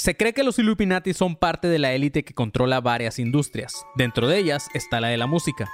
[0.00, 3.84] Se cree que los Illuminati son parte de la élite que controla varias industrias.
[3.96, 5.68] Dentro de ellas está la de la música.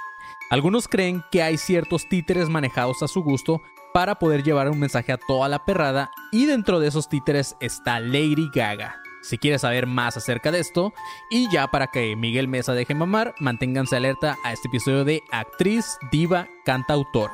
[0.49, 3.61] Algunos creen que hay ciertos títeres manejados a su gusto
[3.93, 8.01] para poder llevar un mensaje a toda la perrada y dentro de esos títeres está
[8.01, 9.01] Lady Gaga.
[9.21, 10.93] Si quieres saber más acerca de esto,
[11.29, 15.97] y ya para que Miguel Mesa deje mamar, manténganse alerta a este episodio de Actriz,
[16.11, 17.31] Diva, Cantautor.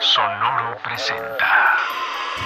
[0.00, 1.68] Sonoro presenta.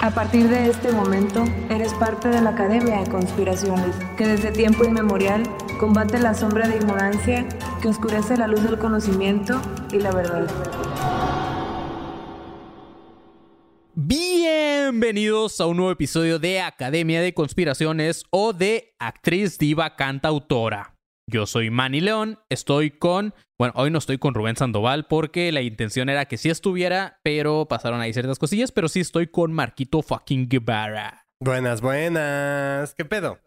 [0.01, 4.83] A partir de este momento, eres parte de la Academia de Conspiraciones, que desde tiempo
[4.83, 5.43] inmemorial
[5.79, 7.47] combate la sombra de ignorancia
[7.81, 9.61] que oscurece la luz del conocimiento
[9.91, 10.47] y la verdad.
[13.95, 20.92] Bienvenidos a un nuevo episodio de Academia de Conspiraciones o de Actriz Diva Cantautora.
[21.25, 23.33] Yo soy Manny León, estoy con...
[23.57, 27.65] Bueno, hoy no estoy con Rubén Sandoval porque la intención era que sí estuviera, pero
[27.69, 31.25] pasaron ahí ciertas cosillas, pero sí estoy con Marquito fucking Guevara.
[31.39, 32.93] Buenas, buenas.
[32.93, 33.39] ¿Qué pedo?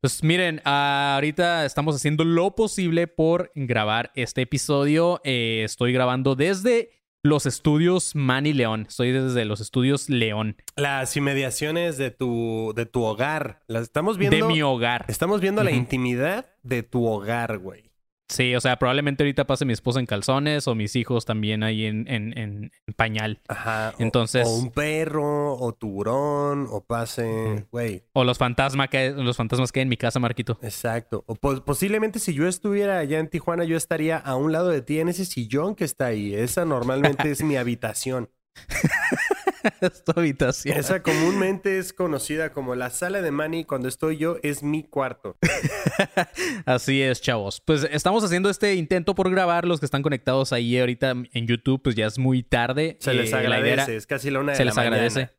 [0.00, 5.20] Pues miren, ahorita estamos haciendo lo posible por grabar este episodio.
[5.24, 8.86] Eh, estoy grabando desde los estudios Manny León.
[8.88, 10.56] Estoy desde los estudios León.
[10.76, 13.62] Las inmediaciones de tu, de tu hogar.
[13.66, 14.36] Las estamos viendo.
[14.36, 15.04] De mi hogar.
[15.08, 17.89] Estamos viendo la intimidad de tu hogar, güey.
[18.30, 21.84] Sí, o sea, probablemente ahorita pase mi esposa en calzones o mis hijos también ahí
[21.84, 23.40] en, en, en, pañal.
[23.48, 23.92] Ajá.
[23.98, 24.46] Entonces.
[24.46, 28.04] O, un perro, o tiburón, o pase, güey.
[28.12, 30.58] O los fantasmas que los fantasmas que hay en mi casa, Marquito.
[30.62, 31.24] Exacto.
[31.26, 35.00] O posiblemente si yo estuviera allá en Tijuana, yo estaría a un lado de ti
[35.00, 36.32] en ese sillón que está ahí.
[36.32, 38.30] Esa normalmente es mi habitación.
[39.80, 40.76] es tu habitación.
[40.78, 43.64] Esa comúnmente es conocida como la sala de Manny.
[43.64, 45.36] Cuando estoy yo, es mi cuarto.
[46.66, 47.60] Así es, chavos.
[47.60, 49.66] Pues estamos haciendo este intento por grabar.
[49.66, 52.96] Los que están conectados ahí ahorita en YouTube, pues ya es muy tarde.
[53.00, 53.72] Se les Eh, agradece.
[53.72, 54.96] era- es casi la una de se la les mañana.
[54.96, 55.30] agradece.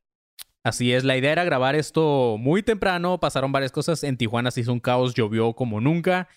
[0.63, 4.61] Así es, la idea era grabar esto muy temprano, pasaron varias cosas, en Tijuana se
[4.61, 6.27] hizo un caos, llovió como nunca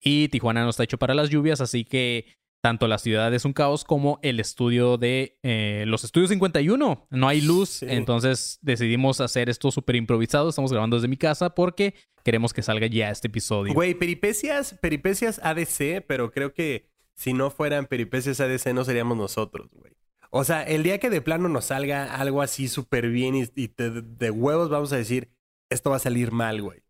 [0.00, 2.26] y Tijuana no está hecho para las lluvias, así que
[2.62, 7.28] tanto la ciudad es un caos como el estudio de eh, los estudios 51, no
[7.28, 7.86] hay luz, Sí.
[7.88, 12.86] entonces decidimos hacer esto súper improvisado, estamos grabando desde mi casa porque queremos que salga
[12.86, 13.74] ya este episodio.
[13.74, 19.68] Güey, peripecias, peripecias ADC, pero creo que si no fueran peripecias ADC no seríamos nosotros,
[19.72, 19.92] güey.
[20.30, 23.68] O sea, el día que de plano nos salga algo así súper bien y, y
[23.68, 25.30] te- de huevos vamos a decir,
[25.68, 26.81] esto va a salir mal, güey.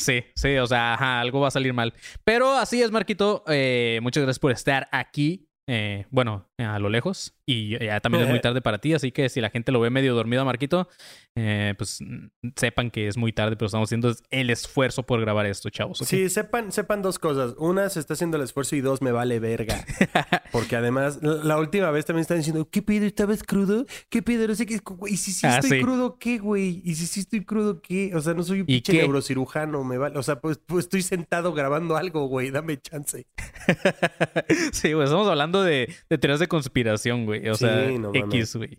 [0.00, 1.92] Sí, sí, o sea, ajá, algo va a salir mal.
[2.24, 3.44] Pero así es, Marquito.
[3.48, 5.46] eh, muchas gracias por estar aquí.
[5.66, 7.34] eh, bueno, a lo lejos.
[7.46, 9.90] Y ya también es muy tarde para ti, así que si la gente lo ve
[9.90, 10.88] medio dormido, Marquito,
[11.34, 15.46] eh, pues mm, sepan que es muy tarde, pero estamos haciendo el esfuerzo por grabar
[15.46, 15.98] esto, chavos.
[15.98, 17.54] Sí, sepan, sepan dos cosas.
[17.58, 19.84] Una, se está haciendo el esfuerzo y dos, me vale verga.
[20.52, 23.04] Porque además, la última vez también estaban diciendo, ¿qué pedo?
[23.06, 23.84] ¿Estabas crudo?
[24.08, 24.46] ¿Qué pedo?
[24.46, 24.78] No sé qué.
[24.84, 25.84] güey, ¿Y si sí Ah, estoy sí.
[25.84, 26.82] crudo, qué, güey?
[26.84, 28.12] ¿Y si sí estoy crudo, qué?
[28.14, 30.16] O sea, no soy un ¿Y pinche neurocirujano, me vale.
[30.18, 32.50] O sea, pues, pues estoy sentado grabando algo, güey.
[32.50, 33.26] Dame chance.
[34.72, 37.48] sí, güey, estamos hablando de, de teorías de conspiración, güey.
[37.48, 38.34] O Sí, sea, no mames.
[38.34, 38.76] X, güey.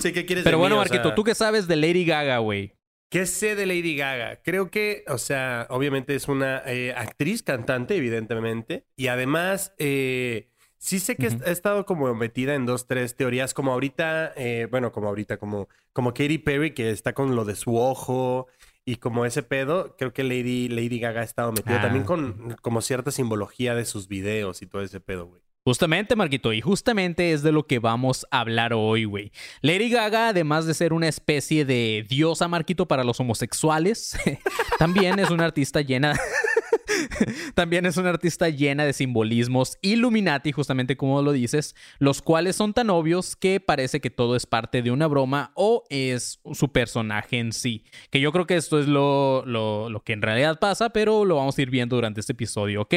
[0.00, 0.78] Sí, ¿qué quieres Pero de bueno, mí?
[0.80, 2.72] O Marquito, sea, ¿tú qué sabes de Lady Gaga, güey?
[3.08, 4.40] ¿Qué sé de Lady Gaga?
[4.42, 8.86] Creo que, o sea, obviamente es una eh, actriz, cantante, evidentemente.
[8.96, 13.72] Y además, eh, sí sé que ha estado como metida en dos, tres teorías, como
[13.72, 17.76] ahorita, eh, bueno, como ahorita, como, como Katy Perry, que está con lo de su
[17.76, 18.48] ojo
[18.86, 19.94] y como ese pedo.
[19.98, 21.82] Creo que Lady, Lady Gaga ha estado metida Ah.
[21.82, 25.42] también con como cierta simbología de sus videos y todo ese pedo, güey.
[25.64, 29.30] Justamente, Marquito, y justamente es de lo que vamos a hablar hoy, güey.
[29.60, 34.18] Lady Gaga, además de ser una especie de diosa, Marquito, para los homosexuales,
[34.78, 36.18] también es una artista llena...
[37.54, 42.72] También es una artista llena de simbolismos Illuminati, justamente como lo dices, los cuales son
[42.72, 47.38] tan obvios que parece que todo es parte de una broma o es su personaje
[47.38, 47.84] en sí.
[48.10, 51.36] Que yo creo que esto es lo, lo, lo que en realidad pasa, pero lo
[51.36, 52.94] vamos a ir viendo durante este episodio, ¿ok?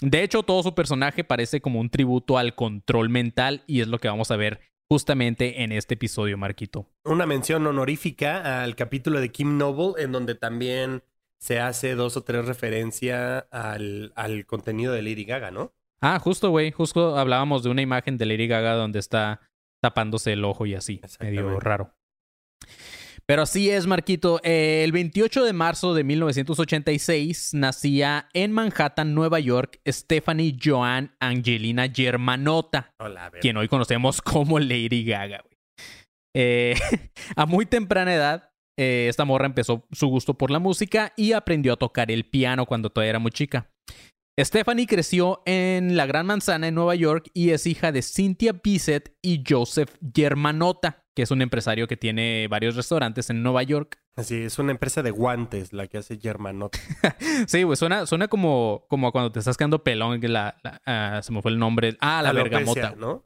[0.00, 3.98] De hecho, todo su personaje parece como un tributo al control mental y es lo
[3.98, 4.60] que vamos a ver
[4.92, 6.86] justamente en este episodio, Marquito.
[7.04, 11.02] Una mención honorífica al capítulo de Kim Noble, en donde también
[11.42, 15.74] se hace dos o tres referencias al, al contenido de Lady Gaga, ¿no?
[16.00, 19.40] Ah, justo, güey, justo hablábamos de una imagen de Lady Gaga donde está
[19.82, 21.92] tapándose el ojo y así, medio raro.
[23.26, 24.40] Pero así es, Marquito.
[24.44, 31.88] Eh, el 28 de marzo de 1986 nacía en Manhattan, Nueva York, Stephanie Joan Angelina
[31.92, 32.94] Germanota.
[33.00, 35.42] Hola, quien hoy conocemos como Lady Gaga.
[35.42, 35.58] güey.
[36.34, 36.74] Eh,
[37.36, 41.72] a muy temprana edad, eh, esta morra empezó su gusto por la música y aprendió
[41.74, 43.70] a tocar el piano cuando todavía era muy chica.
[44.40, 49.14] Stephanie creció en la Gran Manzana en Nueva York y es hija de Cynthia Bissett
[49.20, 51.04] y Joseph Germanota.
[51.14, 53.98] que es un empresario que tiene varios restaurantes en Nueva York.
[54.16, 56.74] Así, es una empresa de guantes la que hace Germanot.
[57.46, 61.30] sí, güey, suena, suena como, como cuando te estás quedando pelón, la, la- ah, se
[61.32, 61.96] me fue el nombre.
[62.00, 62.94] Ah, la Alopecia, bergamota.
[62.98, 63.24] ¿no?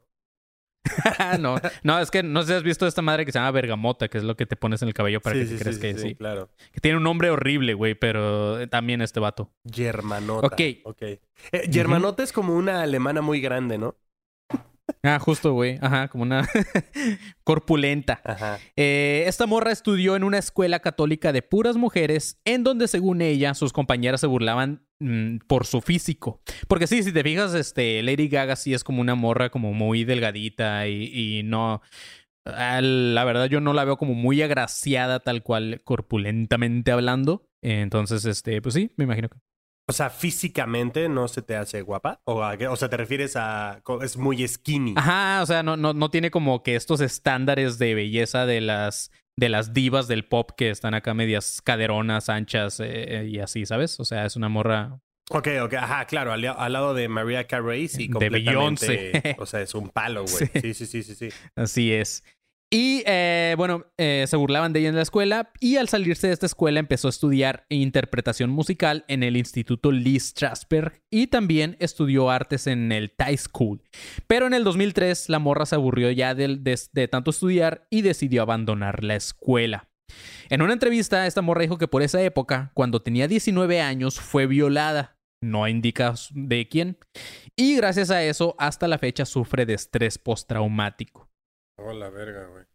[1.39, 4.07] no, no, es que no sé si has visto esta madre que se llama bergamota,
[4.07, 5.75] que es lo que te pones en el cabello para sí, que sí, te creas
[5.75, 6.15] sí, que sí, sí.
[6.15, 6.49] claro.
[6.71, 9.51] Que tiene un nombre horrible, güey, pero eh, también este vato.
[9.69, 10.47] Germanota.
[10.47, 10.61] Ok.
[10.83, 11.01] ok.
[11.01, 11.21] Eh,
[11.71, 13.95] Germanota es como una alemana muy grande, ¿no?
[15.03, 15.77] Ah, justo, güey.
[15.81, 16.47] Ajá, como una
[17.43, 18.21] corpulenta.
[18.23, 18.59] Ajá.
[18.75, 23.53] Eh, esta morra estudió en una escuela católica de puras mujeres, en donde, según ella,
[23.53, 26.41] sus compañeras se burlaban mm, por su físico.
[26.67, 30.03] Porque sí, si te fijas, este, Lady Gaga sí es como una morra como muy
[30.03, 31.81] delgadita y, y no...
[32.45, 37.47] ah, La verdad, yo no la veo como muy agraciada, tal cual, corpulentamente hablando.
[37.61, 39.37] Entonces, este, pues sí, me imagino que.
[39.89, 42.19] O sea, físicamente no se te hace guapa.
[42.25, 43.81] O, a o sea, te refieres a.
[44.01, 44.93] Es muy skinny.
[44.97, 49.11] Ajá, o sea, no, no, no tiene como que estos estándares de belleza de las,
[49.37, 53.97] de las divas del pop que están acá medias caderonas, anchas eh, y así, ¿sabes?
[54.01, 54.99] O sea, es una morra.
[55.29, 58.87] Ok, ok, ajá, claro, al, al lado de Mariah Carey, sí, De completamente.
[58.87, 59.35] Beyoncé.
[59.39, 60.49] O sea, es un palo, güey.
[60.61, 61.29] Sí, sí, sí, sí, sí.
[61.55, 62.23] Así es.
[62.69, 66.33] Y eh, bueno, eh, se burlaban de ella en la escuela y al salirse de
[66.33, 72.29] esta escuela empezó a estudiar interpretación musical en el Instituto Lee Strasberg y también estudió
[72.29, 73.83] artes en el Thai School.
[74.27, 76.59] Pero en el 2003 la morra se aburrió ya de,
[76.91, 79.87] de tanto estudiar y decidió abandonar la escuela.
[80.49, 84.45] En una entrevista, esta morra dijo que por esa época, cuando tenía 19 años, fue
[84.45, 85.17] violada.
[85.41, 86.97] No indica de quién.
[87.55, 91.26] Y gracias a eso, hasta la fecha sufre de estrés postraumático.
[91.77, 92.65] Oh, la verga, güey.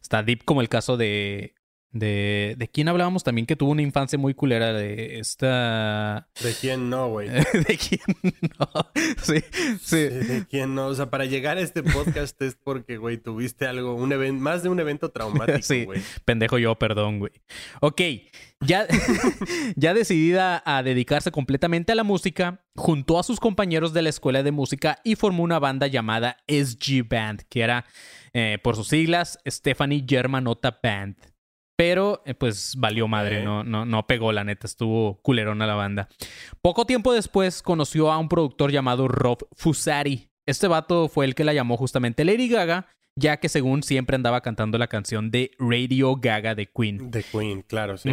[0.00, 1.54] Está deep como el caso de,
[1.98, 2.54] de...
[2.58, 4.72] ¿De quién hablábamos también que tuvo una infancia muy culera?
[4.72, 6.28] De esta...
[6.42, 7.28] ¿De quién no, güey?
[7.52, 8.00] ¿De quién?
[8.58, 8.68] No.
[9.22, 9.40] Sí,
[9.82, 9.96] sí.
[9.96, 10.86] ¿De quién no?
[10.86, 14.62] O sea, para llegar a este podcast es porque, güey, tuviste algo, un evento, más
[14.62, 15.84] de un evento traumático, Sí.
[15.84, 16.00] güey.
[16.24, 17.32] Pendejo yo, perdón, güey.
[17.80, 18.00] Ok,
[18.60, 18.86] ya,
[19.76, 24.42] ya decidida a dedicarse completamente a la música, juntó a sus compañeros de la escuela
[24.42, 27.84] de música y formó una banda llamada SG Band, que era,
[28.32, 31.16] eh, por sus siglas, Stephanie Germanota Band.
[31.78, 36.08] Pero, eh, pues, valió madre, no, no, no pegó, la neta, estuvo culerona la banda.
[36.60, 40.28] Poco tiempo después conoció a un productor llamado Rob Fusari.
[40.44, 44.40] Este vato fue el que la llamó justamente Lady Gaga, ya que según siempre andaba
[44.40, 47.12] cantando la canción de Radio Gaga de Queen.
[47.12, 48.12] De Queen, claro, sí.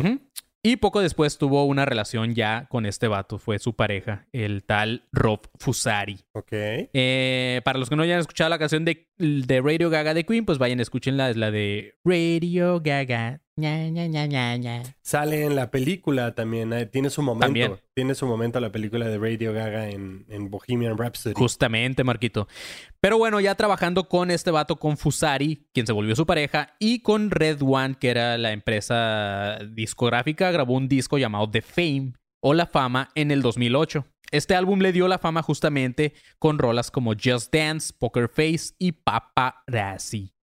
[0.62, 5.08] Y poco después tuvo una relación ya con este vato, fue su pareja, el tal
[5.12, 6.20] Rob Fusari.
[6.34, 6.52] Ok.
[6.52, 10.46] Eh, para los que no hayan escuchado la canción de, de Radio Gaga de Queen,
[10.46, 13.42] pues vayan, escúchenla, es la de Radio Gaga.
[13.58, 14.84] Ña, ña, ña, ña, ña.
[15.02, 16.74] Sale en la película también.
[16.74, 17.46] eh, Tiene su momento.
[17.46, 17.78] También.
[17.94, 21.34] Tiene su momento la película de Radio Gaga en, en Bohemian Rhapsody.
[21.36, 22.48] Justamente, Marquito.
[23.00, 27.00] Pero bueno, ya trabajando con este vato, con Fusari, quien se volvió su pareja, y
[27.00, 32.54] con Red One, que era la empresa discográfica, grabó un disco llamado The Fame o
[32.54, 34.06] La Fama en el 2008.
[34.32, 38.92] Este álbum le dio la fama justamente con rolas como Just Dance, Poker Face y
[38.92, 40.34] Paparazzi.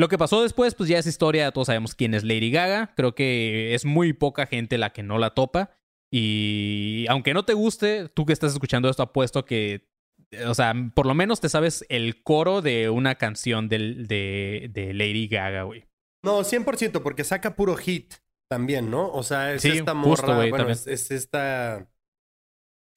[0.00, 2.94] Lo que pasó después, pues ya es historia, todos sabemos quién es Lady Gaga.
[2.96, 5.72] Creo que es muy poca gente la que no la topa.
[6.10, 9.90] Y aunque no te guste, tú que estás escuchando esto, apuesto que
[10.46, 15.28] o sea, por lo menos te sabes el coro de una canción de, de Lady
[15.28, 15.86] Gaga, güey.
[16.24, 18.14] No, 100%, porque saca puro hit
[18.48, 19.12] también, ¿no?
[19.12, 21.90] O sea, es Sí, esta justo, morra, güey, bueno, es esta...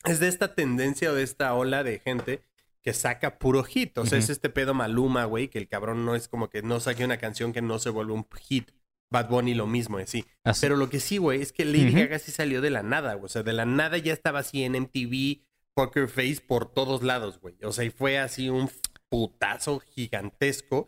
[0.05, 2.45] Es de esta tendencia o de esta ola de gente
[2.83, 3.97] que saca puro hit.
[3.97, 6.79] O sea, es este pedo Maluma, güey, que el cabrón no es como que no
[6.79, 8.71] saque una canción que no se vuelve un hit.
[9.11, 10.25] Bad Bunny lo mismo, y así.
[10.43, 11.91] Así- Pero lo que sí, güey, es que Lady.
[11.93, 13.25] Gaga sí salió de la nada, güey.
[13.25, 15.43] O sea, de la nada ya estaba así en MTV,
[15.75, 17.55] Poker Face por todos lados, güey.
[17.63, 18.69] O sea, y fue así un
[19.09, 20.87] putazo gigantesco,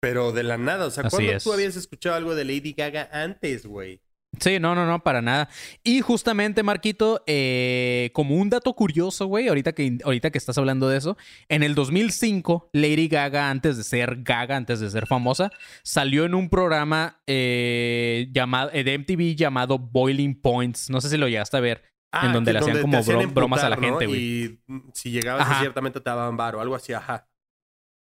[0.00, 0.86] pero de la nada.
[0.86, 4.00] O sea, ¿cuándo tú habías escuchado algo de Lady Gaga antes, güey?
[4.38, 5.48] Sí, no, no, no, para nada.
[5.82, 10.88] Y justamente, Marquito, eh, como un dato curioso, güey, ahorita que, ahorita que estás hablando
[10.88, 11.16] de eso,
[11.48, 15.50] en el 2005, Lady Gaga, antes de ser Gaga, antes de ser famosa,
[15.82, 20.90] salió en un programa eh, llamado, eh, de MTV llamado Boiling Points.
[20.90, 21.82] No sé si lo llegaste a ver.
[22.22, 24.20] En donde que le hacían como hacían bro- bromas a la gente, güey.
[24.44, 27.28] Y mm, si llegabas a ciertamente te daban bar o algo así, ajá.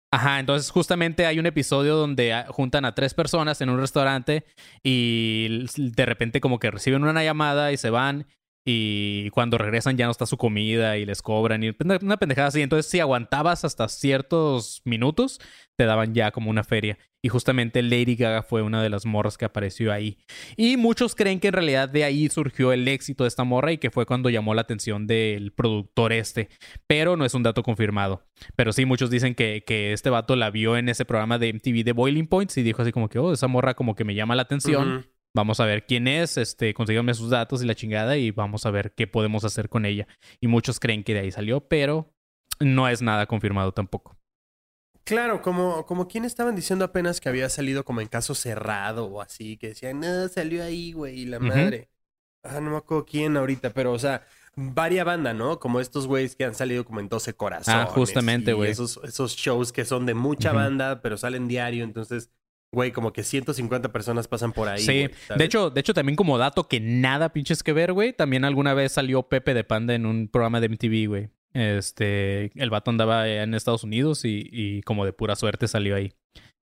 [0.10, 4.46] Ajá, entonces justamente hay un episodio donde ah, juntan a tres personas en un restaurante
[4.82, 8.26] y de repente como que reciben una llamada y se van
[8.70, 12.62] y cuando regresan ya no está su comida y les cobran y una pendejada así.
[12.62, 15.40] Entonces, si aguantabas hasta ciertos minutos,
[15.78, 16.98] te daban ya como una feria.
[17.22, 20.18] Y justamente Lady Gaga fue una de las morras que apareció ahí.
[20.58, 23.78] Y muchos creen que en realidad de ahí surgió el éxito de esta morra y
[23.78, 26.50] que fue cuando llamó la atención del productor este.
[26.88, 28.28] Pero no es un dato confirmado.
[28.58, 31.86] Pero sí, muchos dicen que, que este vato la vio en ese programa de MTV
[31.86, 34.36] de Boiling Points y dijo así como que, oh, esa morra como que me llama
[34.36, 35.08] la atención.
[35.38, 38.72] Vamos a ver quién es, este, consíganme sus datos y la chingada y vamos a
[38.72, 40.08] ver qué podemos hacer con ella.
[40.42, 42.12] Y muchos creen que de ahí salió, pero
[42.60, 44.18] no es nada confirmado tampoco.
[45.04, 49.22] Claro, como, como quien estaban diciendo apenas que había salido como en caso cerrado o
[49.22, 51.92] así, que decían, no, salió ahí, güey, y la madre.
[52.42, 54.26] Ah, no me acuerdo quién ahorita, pero, o sea,
[54.56, 55.60] varia banda, ¿no?
[55.60, 57.80] Como estos güeyes que han salido como en 12 corazones.
[57.80, 58.72] Ah, justamente, güey.
[58.72, 62.32] Esos, esos shows que son de mucha banda, pero salen diario, entonces
[62.74, 64.82] Güey, como que 150 personas pasan por ahí.
[64.82, 68.14] Sí, de hecho, de hecho, también como dato que nada pinches que ver, güey.
[68.14, 71.30] También alguna vez salió Pepe de Panda en un programa de MTV, güey.
[71.54, 76.12] Este, el vato andaba en Estados Unidos y, como de pura suerte salió ahí.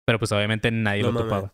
[0.06, 1.54] Pero pues obviamente nadie lo topaba.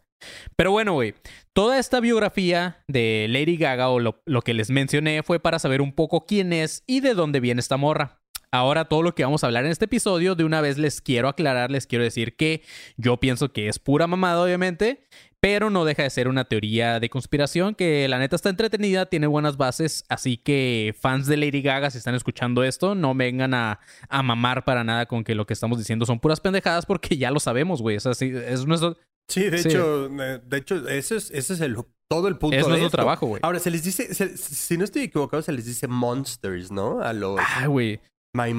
[0.56, 1.14] Pero bueno, güey,
[1.54, 5.82] toda esta biografía de Lady Gaga o lo, lo que les mencioné fue para saber
[5.82, 8.22] un poco quién es y de dónde viene esta morra.
[8.52, 11.28] Ahora todo lo que vamos a hablar en este episodio, de una vez les quiero
[11.28, 12.62] aclarar, les quiero decir que
[12.96, 15.04] yo pienso que es pura mamada, obviamente,
[15.40, 19.28] pero no deja de ser una teoría de conspiración que la neta está entretenida, tiene
[19.28, 23.80] buenas bases, así que fans de Lady Gaga, si están escuchando esto, no vengan a,
[24.24, 27.40] mamar para nada con que lo que estamos diciendo son puras pendejadas porque ya lo
[27.40, 27.98] sabemos, güey.
[27.98, 28.98] O sea, sí, es nuestro...
[29.30, 31.76] Sí, de hecho, eh, de hecho, ese es, ese es el,
[32.08, 33.42] todo el punto es nuestro trabajo, güey.
[33.44, 37.02] Ahora, se les dice, si no estoy equivocado, se les dice monsters, ¿no?
[37.02, 37.38] A los...
[37.42, 38.00] Ah, güey.
[38.34, 38.54] My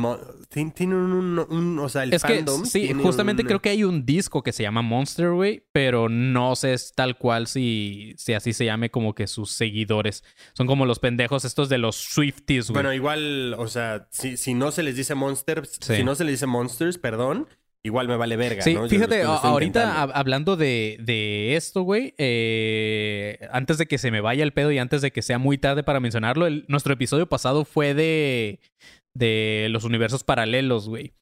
[0.48, 4.52] tiene un, o sea, el es que sí, justamente creo que hay un disco que
[4.52, 9.14] se llama Monster, güey, pero no sé tal cual si, si así se llame como
[9.14, 10.24] que sus seguidores.
[10.54, 12.74] Son como los pendejos estos de los Swifties, güey.
[12.74, 16.34] Bueno, igual, o sea, si, si no se les dice Monsters, si no se les
[16.34, 17.46] dice Monsters, perdón,
[17.84, 23.86] igual me vale verga, sí, fíjate, ahorita hablando de, de esto, güey, eh, antes de
[23.86, 26.48] que se me vaya el pedo y antes de que sea muy tarde para mencionarlo,
[26.66, 28.60] nuestro episodio pasado fue de
[29.18, 31.14] de los universos paralelos, güey.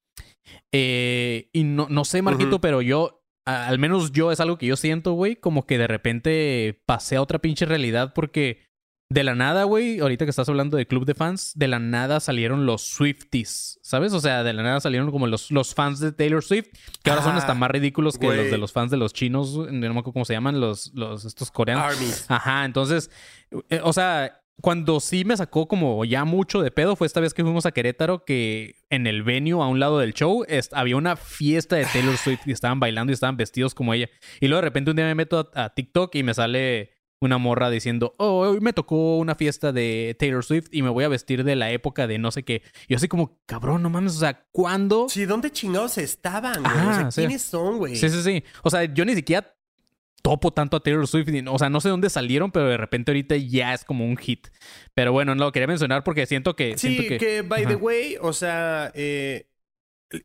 [0.72, 4.76] Eh, y no, no sé, Marquito, pero yo, al menos yo es algo que yo
[4.76, 8.66] siento, güey, como que de repente pasé a otra pinche realidad porque
[9.08, 12.18] de la nada, güey, ahorita que estás hablando de club de fans, de la nada
[12.18, 14.12] salieron los Swifties, ¿sabes?
[14.12, 16.66] O sea, de la nada salieron como los, los fans de Taylor Swift,
[17.04, 19.70] que ahora son hasta más ridículos que los de los fans de los chinos, no
[19.70, 22.26] me acuerdo cómo se llaman, los, los estos coreanos.
[22.28, 23.10] Ajá, entonces,
[23.70, 27.34] eh, o sea, cuando sí me sacó como ya mucho de pedo fue esta vez
[27.34, 31.16] que fuimos a Querétaro que en el venue a un lado del show había una
[31.16, 34.08] fiesta de Taylor Swift y estaban bailando y estaban vestidos como ella.
[34.40, 37.70] Y luego de repente un día me meto a, TikTok y me sale una morra
[37.70, 41.44] diciendo, oh, hoy me tocó una fiesta de Taylor Swift y me voy a vestir
[41.44, 42.62] de la época de no sé qué.
[42.88, 45.08] Y yo así como, cabrón, no mames, o sea, ¿cuándo?
[45.08, 46.76] Sí, ¿dónde chingados estaban, güey?
[46.76, 47.96] o sea, ¿quiénes son, güey?
[47.96, 48.44] Sí, sí, sí.
[48.62, 49.55] O sea, yo ni siquiera
[50.26, 51.28] topo tanto a Taylor Swift.
[51.48, 54.48] O sea, no sé dónde salieron, pero de repente ahorita ya es como un hit.
[54.92, 56.76] Pero bueno, no lo quería mencionar porque siento que.
[56.76, 57.42] Sí, siento que...
[57.42, 59.46] by the way, o sea, eh,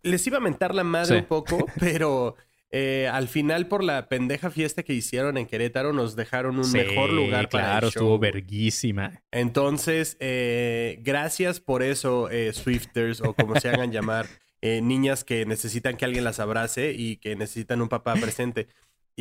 [0.01, 2.35] les iba a mentar la madre un poco, pero.
[2.73, 7.11] Eh, al final, por la pendeja fiesta que hicieron en Querétaro, nos dejaron un mejor
[7.11, 9.21] lugar para Claro, estuvo verguísima.
[9.29, 14.25] Entonces, eh, gracias por eso, Swifters, o como se hagan llamar,
[14.61, 18.69] niñas que necesitan que alguien las abrace y que necesitan un papá presente.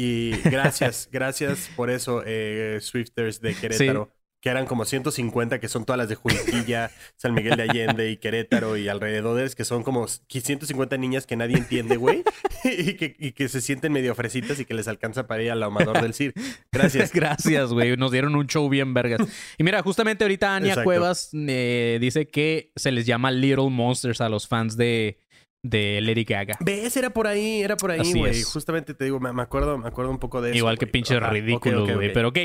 [0.02, 4.10] Y gracias, gracias por eso, eh, Swifters de Querétaro.
[4.40, 8.16] Que eran como 150, que son todas las de Juriquilla, San Miguel de Allende y
[8.16, 12.24] Querétaro y alrededores, que son como 150 niñas que nadie entiende, güey,
[12.64, 16.14] y, que, se sienten medio fresitas y que les alcanza para ir al ahumador del
[16.14, 16.32] CIR.
[16.72, 17.12] Gracias.
[17.12, 17.94] Gracias, güey.
[17.98, 19.20] Nos dieron un show bien vergas.
[19.58, 24.30] Y mira, justamente ahorita Ania Cuevas eh, dice que se les llama Little Monsters a
[24.30, 25.18] los fans de,
[25.62, 26.56] de Lady Gaga.
[26.60, 26.96] ¿Ves?
[26.96, 28.42] Era por ahí, era por ahí, güey.
[28.42, 30.58] Justamente te digo, me, acuerdo, me acuerdo un poco de eso.
[30.58, 32.12] Igual que pinche ridículo, güey.
[32.12, 32.38] Pero ok.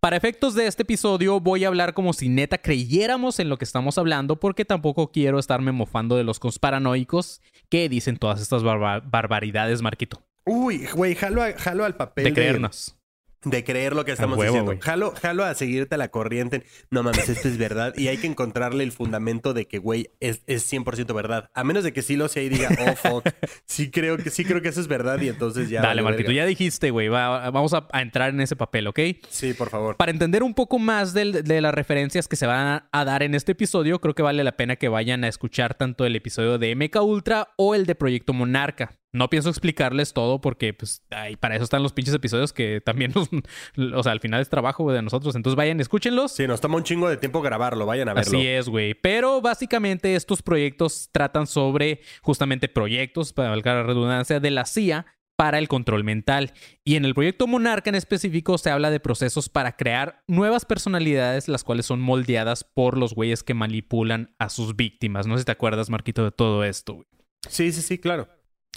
[0.00, 3.64] Para efectos de este episodio, voy a hablar como si neta creyéramos en lo que
[3.64, 9.82] estamos hablando, porque tampoco quiero estarme mofando de los consparanoicos que dicen todas estas barbaridades,
[9.82, 10.22] Marquito.
[10.46, 12.24] Uy, güey, jalo, jalo, al papel.
[12.24, 12.99] De creernos
[13.44, 14.74] de creer lo que estamos diciendo.
[14.80, 16.64] Jalo, jalo a seguirte la corriente.
[16.90, 17.94] No mames, esto es verdad.
[17.96, 21.50] Y hay que encontrarle el fundamento de que, güey, es, es 100% verdad.
[21.54, 23.28] A menos de que sí lo sea y diga, oh, fuck.
[23.64, 25.80] Sí creo que, sí creo que eso es verdad y entonces ya...
[25.80, 27.08] Dale, Marquito, ya dijiste, güey.
[27.08, 29.00] vamos a, entrar en ese papel, ¿ok?
[29.28, 29.96] Sí, por favor.
[29.96, 33.34] Para entender un poco más de, de las referencias que se van a, dar en
[33.34, 36.74] este episodio, creo que vale la pena que vayan a escuchar tanto el episodio de
[36.76, 38.99] MK Ultra o el de Proyecto Monarca.
[39.12, 43.12] No pienso explicarles todo porque, pues, ay, para eso están los pinches episodios que también,
[43.14, 43.28] nos,
[43.94, 45.34] o sea, al final es trabajo de nosotros.
[45.34, 46.32] Entonces vayan, escúchenlos.
[46.32, 48.38] Sí, nos toma un chingo de tiempo grabarlo, vayan a verlo.
[48.38, 48.94] Así es, güey.
[48.94, 55.06] Pero básicamente estos proyectos tratan sobre justamente proyectos, para valgar la redundancia, de la CIA
[55.40, 56.52] para el control mental.
[56.84, 61.48] Y en el proyecto Monarca en específico se habla de procesos para crear nuevas personalidades,
[61.48, 65.26] las cuales son moldeadas por los güeyes que manipulan a sus víctimas.
[65.26, 67.06] No sé si te acuerdas, Marquito, de todo esto, güey.
[67.48, 68.28] Sí, sí, sí, claro.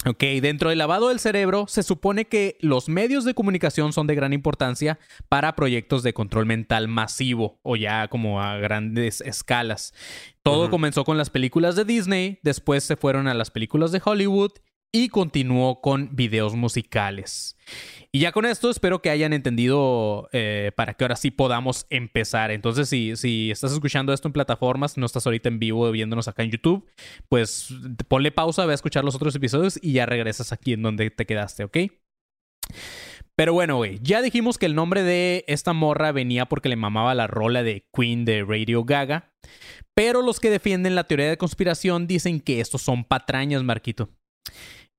[0.05, 4.15] Ok, dentro del lavado del cerebro se supone que los medios de comunicación son de
[4.15, 9.93] gran importancia para proyectos de control mental masivo o ya como a grandes escalas.
[10.43, 14.51] Todo comenzó con las películas de Disney, después se fueron a las películas de Hollywood
[14.95, 17.57] y continuó con videos musicales.
[18.12, 22.51] Y ya con esto espero que hayan entendido eh, para que ahora sí podamos empezar.
[22.51, 26.43] Entonces, si, si estás escuchando esto en plataformas, no estás ahorita en vivo viéndonos acá
[26.43, 26.88] en YouTube,
[27.27, 27.73] pues
[28.07, 31.25] ponle pausa, ve a escuchar los otros episodios y ya regresas aquí en donde te
[31.25, 31.77] quedaste, ¿ok?
[33.35, 37.15] Pero bueno, güey, ya dijimos que el nombre de esta morra venía porque le mamaba
[37.15, 39.33] la rola de Queen de Radio Gaga.
[39.95, 44.09] Pero los que defienden la teoría de conspiración dicen que estos son patrañas, Marquito.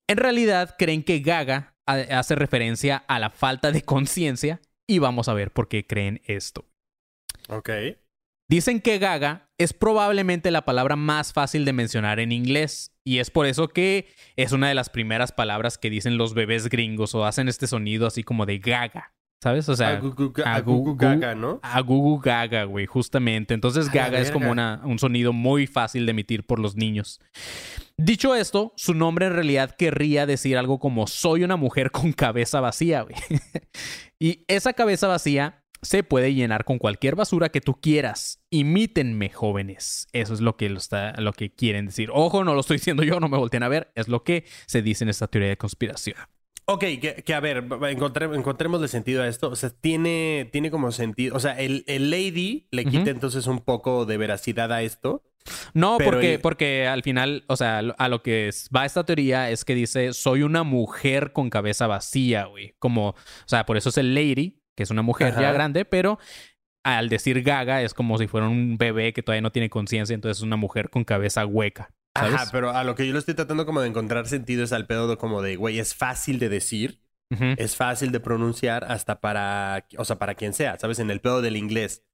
[0.08, 5.28] En realidad creen que Gaga ha- hace referencia a la falta de conciencia y vamos
[5.28, 6.66] a ver por qué creen esto.
[7.49, 7.70] Ok.
[8.50, 13.30] Dicen que Gaga es probablemente la palabra más fácil de mencionar en inglés y es
[13.30, 17.25] por eso que es una de las primeras palabras que dicen los bebés gringos o
[17.25, 19.68] hacen este sonido así como de Gaga, ¿sabes?
[19.68, 21.60] O sea, a Gugu a Gaga, ¿no?
[21.62, 23.52] a Gugu Gaga, güey, justamente.
[23.52, 27.20] Entonces Gaga es como una- un sonido muy fácil de emitir por los niños.
[27.98, 32.60] Dicho esto, su nombre en realidad querría decir algo como soy una mujer con cabeza
[32.60, 33.16] vacía, güey.
[34.18, 38.40] y esa cabeza vacía se puede llenar con cualquier basura que tú quieras.
[38.48, 40.08] Imítenme, jóvenes.
[40.14, 42.08] Eso es lo que, lo, está, lo que quieren decir.
[42.10, 43.92] Ojo, no lo estoy diciendo yo, no me volteen a ver.
[43.94, 46.16] Es lo que se dice en esta teoría de conspiración.
[46.66, 49.50] Ok, que, que a ver, encontré, encontrémosle sentido a esto.
[49.50, 51.37] O sea, tiene, tiene como sentido.
[51.37, 55.23] O sea, el, el Lady le quita entonces un poco de veracidad a esto.
[55.75, 59.66] No, porque, el- porque al final, o sea, a lo que va esta teoría es
[59.66, 62.75] que dice, soy una mujer con cabeza vacía, güey.
[62.78, 63.14] Como, o
[63.47, 66.18] sea, por eso es el lady, que es una mujer ya grande, pero
[66.83, 70.38] al decir gaga es como si fuera un bebé que todavía no tiene conciencia, entonces
[70.38, 71.90] es una mujer con cabeza hueca.
[72.14, 72.35] ¿Sabes?
[72.35, 74.87] Ajá, pero a lo que yo le estoy tratando como de encontrar sentido es al
[74.87, 79.21] pedo de como de, güey, es fácil de decir, Ujú, es fácil de pronunciar hasta
[79.21, 80.99] para, o sea, para quien sea, ¿sabes?
[80.99, 82.04] En el pedo del inglés.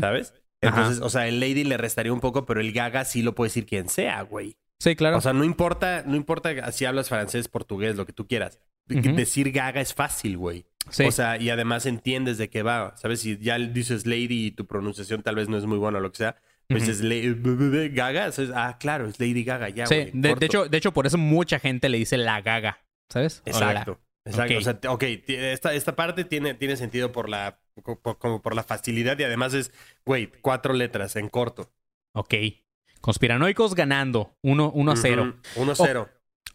[0.00, 0.34] ¿sabes?
[0.60, 0.80] Ajá.
[0.80, 3.48] Entonces, o sea, el Lady le restaría un poco, pero el Gaga sí lo puede
[3.48, 4.56] decir quien sea, güey.
[4.80, 5.16] Sí, claro.
[5.16, 8.58] O sea, no importa, no importa si hablas francés, portugués, lo que tú quieras.
[8.86, 10.66] Decir Gaga es fácil, güey.
[10.90, 11.04] sí.
[11.04, 12.94] O sea, y además entiendes de qué va.
[12.96, 13.20] ¿Sabes?
[13.20, 16.10] Si ya dices lady y tu pronunciación tal vez no es muy buena o lo
[16.10, 16.36] que sea,
[16.68, 16.92] pues Ujú.
[16.92, 18.30] es la- Gaga.
[18.54, 21.88] ah, claro, es Lady Gaga, ya, Sí, de, hecho, de hecho, por eso mucha gente
[21.88, 23.42] le dice la gaga, ¿sabes?
[23.46, 23.98] Exacto.
[24.26, 24.54] Exacto.
[24.54, 24.58] Ok.
[24.58, 27.60] O sea, ok, esta, esta parte tiene, tiene sentido por la,
[28.02, 29.72] por- como por la facilidad y además es,
[30.04, 31.72] güey, cuatro letras en corto.
[32.14, 32.34] Ok.
[33.00, 34.36] Conspiranoicos ganando.
[34.42, 35.34] 1 a 0.
[35.56, 35.72] Ujú.
[35.72, 36.08] 1-0.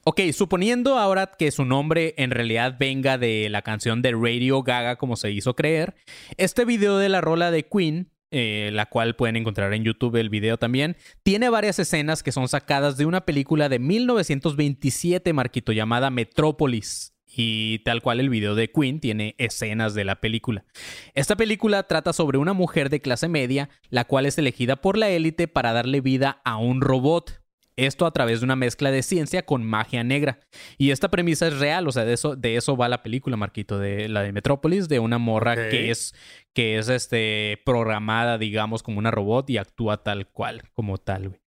[0.05, 4.97] Ok, suponiendo ahora que su nombre en realidad venga de la canción de Radio Gaga,
[4.97, 5.95] como se hizo creer,
[6.37, 10.29] este video de la rola de Queen, eh, la cual pueden encontrar en YouTube el
[10.29, 16.09] video también, tiene varias escenas que son sacadas de una película de 1927, Marquito, llamada
[16.09, 17.13] Metrópolis.
[17.35, 20.65] Y tal cual el video de Queen tiene escenas de la película.
[21.13, 25.09] Esta película trata sobre una mujer de clase media, la cual es elegida por la
[25.09, 27.42] élite para darle vida a un robot.
[27.75, 30.39] Esto a través de una mezcla de ciencia con magia negra.
[30.77, 33.79] Y esta premisa es real, o sea, de eso, de eso va la película, Marquito,
[33.79, 36.13] de la de Metrópolis, de una morra que es,
[36.53, 41.43] que es este, programada, digamos, como una robot y actúa tal cual, como tal, güey.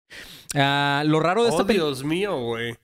[0.55, 1.67] Ah, lo raro de esta Oh.
[1.67, 2.77] Dios mío, güey.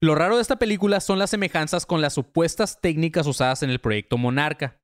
[0.00, 3.78] Lo raro de esta película son las semejanzas con las supuestas técnicas usadas en el
[3.78, 4.80] proyecto Monarca.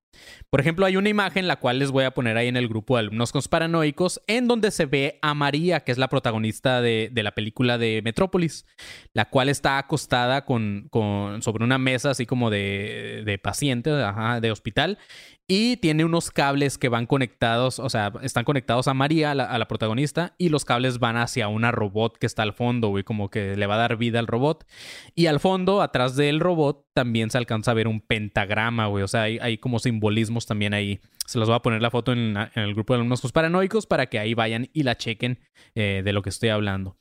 [0.50, 2.96] Por ejemplo, hay una imagen, la cual les voy a poner ahí en el grupo
[2.96, 7.32] de alumnos conspiranoicos, en donde se ve a María, que es la protagonista de, la
[7.32, 8.64] película de Metrópolis,
[9.12, 14.50] la cual está acostada con, con- sobre una mesa así como de, de paciente, de
[14.50, 14.98] hospital,
[15.48, 19.68] y tiene unos cables que van conectados, o sea, están conectados a María, a la,
[19.68, 23.54] protagonista, y los cables van hacia una robot que está al fondo, güey, como que
[23.54, 24.66] le va a dar vida al robot.
[25.14, 29.04] Y al fondo, atrás del robot, también se alcanza a ver un pentagrama, güey.
[29.04, 30.98] O sea, hay, como simbolismos también ahí.
[31.26, 34.18] Se los voy a poner la foto en, el grupo de alumnos paranoicos para que
[34.18, 35.38] ahí vayan y la chequen
[35.74, 36.96] eh, de lo que estoy hablando.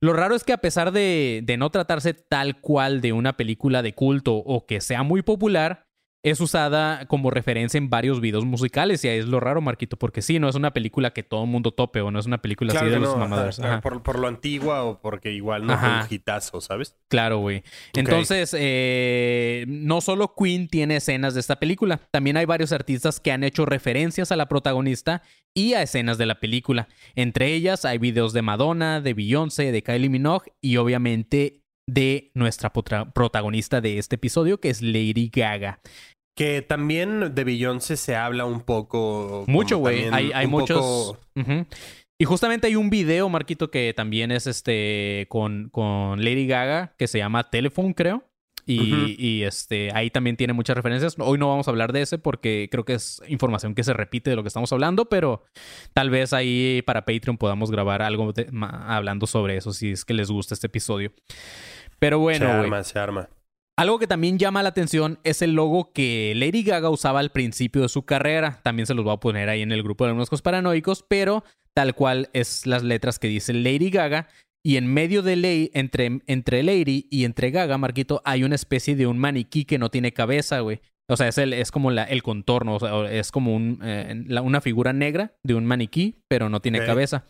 [0.00, 3.94] Lo raro es que a pesar de no tratarse tal cual de una película de
[3.94, 5.85] culto o que sea muy popular,
[6.26, 9.04] es usada como referencia en varios videos musicales.
[9.04, 11.50] Y ahí es lo raro, Marquito, porque sí, no es una película que todo el
[11.50, 13.60] mundo tope o no es una película así de los mamadores.
[13.60, 13.80] ajá, Ajá.
[13.80, 16.04] Por, por lo antigua o porque igual no fue Ajá.
[16.08, 16.96] un hitazo, ¿sabes?
[17.08, 17.62] Claro, güey.
[17.94, 23.30] Entonces, eh, no solo Queen tiene escenas de esta película, también hay varios artistas que
[23.30, 25.22] han hecho referencias a la protagonista
[25.54, 26.88] y a escenas de la película.
[27.14, 32.72] Entre ellas hay videos de Madonna, de Beyoncé, de Kylie Minogue y obviamente de nuestra
[32.72, 35.80] protagonista de este episodio, que es Lady Gaga.
[36.36, 39.44] Que también de Beyoncé se habla un poco.
[39.48, 40.04] Mucho, güey.
[40.12, 41.16] Hay, hay muchos.
[41.34, 41.66] poco-.
[42.18, 47.06] Y justamente hay un video, Marquito, que también es este con, con Lady Gaga, que
[47.08, 48.22] se llama Telephone, creo.
[48.68, 51.14] Y, y, este, ahí también tiene muchas referencias.
[51.18, 54.28] Hoy no vamos a hablar de ese porque creo que es información que se repite
[54.30, 55.44] de lo que estamos hablando, pero
[55.94, 60.04] tal vez ahí para Patreon podamos grabar algo de- ma- hablando sobre eso si es
[60.04, 61.12] que les gusta este episodio.
[62.00, 63.28] Pero bueno, se arma, se arma.
[63.78, 67.82] Algo que también llama la atención es el logo que Lady Gaga usaba al principio
[67.82, 68.60] de su carrera.
[68.62, 71.94] También se los voy a poner ahí en el grupo de los paranoicos, pero tal
[71.94, 74.28] cual es las letras que dice Lady Gaga.
[74.64, 78.96] Y en medio de Lady, entre, entre Lady y entre Gaga, Marquito, hay una especie
[78.96, 80.80] de un maniquí que no tiene cabeza, güey.
[81.08, 84.24] O sea, es, el, es como la, el contorno, o sea, es como un, eh,
[84.26, 87.26] la- una figura negra de un maniquí, pero no tiene cabeza.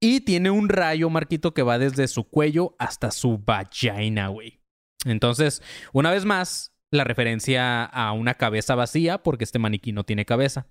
[0.00, 4.61] Y tiene un rayo, Marquito, que va desde su cuello hasta su vagina, güey.
[5.04, 5.62] Entonces,
[5.92, 10.66] una vez más, la referencia a una cabeza vacía, porque este maniquí no tiene cabeza.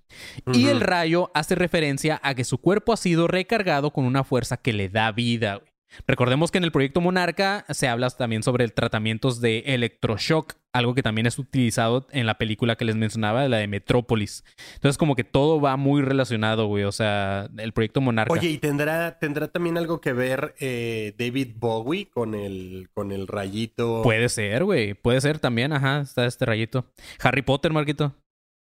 [0.53, 4.57] Y el rayo hace referencia a que su cuerpo ha sido recargado con una fuerza
[4.57, 5.55] que le da vida.
[5.55, 5.70] güey.
[6.07, 11.03] Recordemos que en el proyecto Monarca se habla también sobre tratamientos de electroshock, algo que
[11.03, 14.43] también es utilizado en la película que les mencionaba, la de Metrópolis.
[14.75, 16.83] Entonces, como que todo va muy relacionado, güey.
[16.85, 18.33] O sea, el proyecto Monarca.
[18.33, 23.27] Oye, ¿y tendrá, tendrá también algo que ver eh, David Bowie con el, con el
[23.27, 24.93] rayito Puede ser, güey.
[24.93, 26.01] Puede ser también, ajá.
[26.01, 26.85] Está este rayito.
[27.19, 28.15] Harry Potter, Marquito.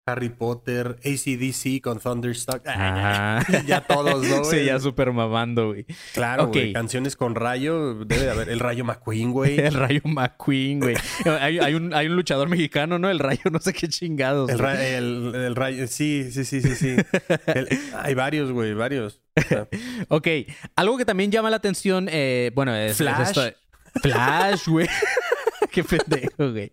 [0.07, 2.63] Harry Potter, ACDC con Thunderstruck?
[3.65, 4.43] Ya todos, ¿no?
[4.43, 4.45] güey?
[4.59, 5.85] sí, ya súper mamando, güey.
[6.13, 6.49] Claro, Ok.
[6.53, 6.73] güey.
[6.73, 7.95] Canciones con rayo.
[8.05, 8.49] Debe de haber.
[8.49, 9.59] El rayo McQueen, güey.
[9.65, 10.95] El Rayo McQueen, güey.
[11.41, 13.09] Hay, hay un, hay un luchador mexicano, ¿no?
[13.09, 14.51] El Rayo, no sé qué chingados.
[14.51, 14.67] El, güey.
[14.75, 15.87] ra- el- el rayo.
[15.87, 16.95] Sí, sí, sí, sí, sí.
[17.47, 19.21] El- hay varios, güey, varios.
[19.35, 19.67] O sea,
[20.09, 20.27] Ok,
[20.75, 23.29] algo que también llama la atención, eh, bueno, es, es Flash.
[23.29, 23.53] esto-
[24.03, 24.87] Flash, güey.
[25.71, 26.71] qué pendejo, güey.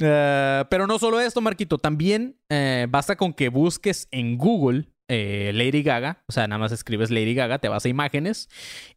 [0.00, 5.50] Eh, pero no solo esto, Marquito, también eh, basta con que busques en Google eh,
[5.54, 8.48] Lady Gaga, o sea, nada más escribes Lady Gaga, te vas a imágenes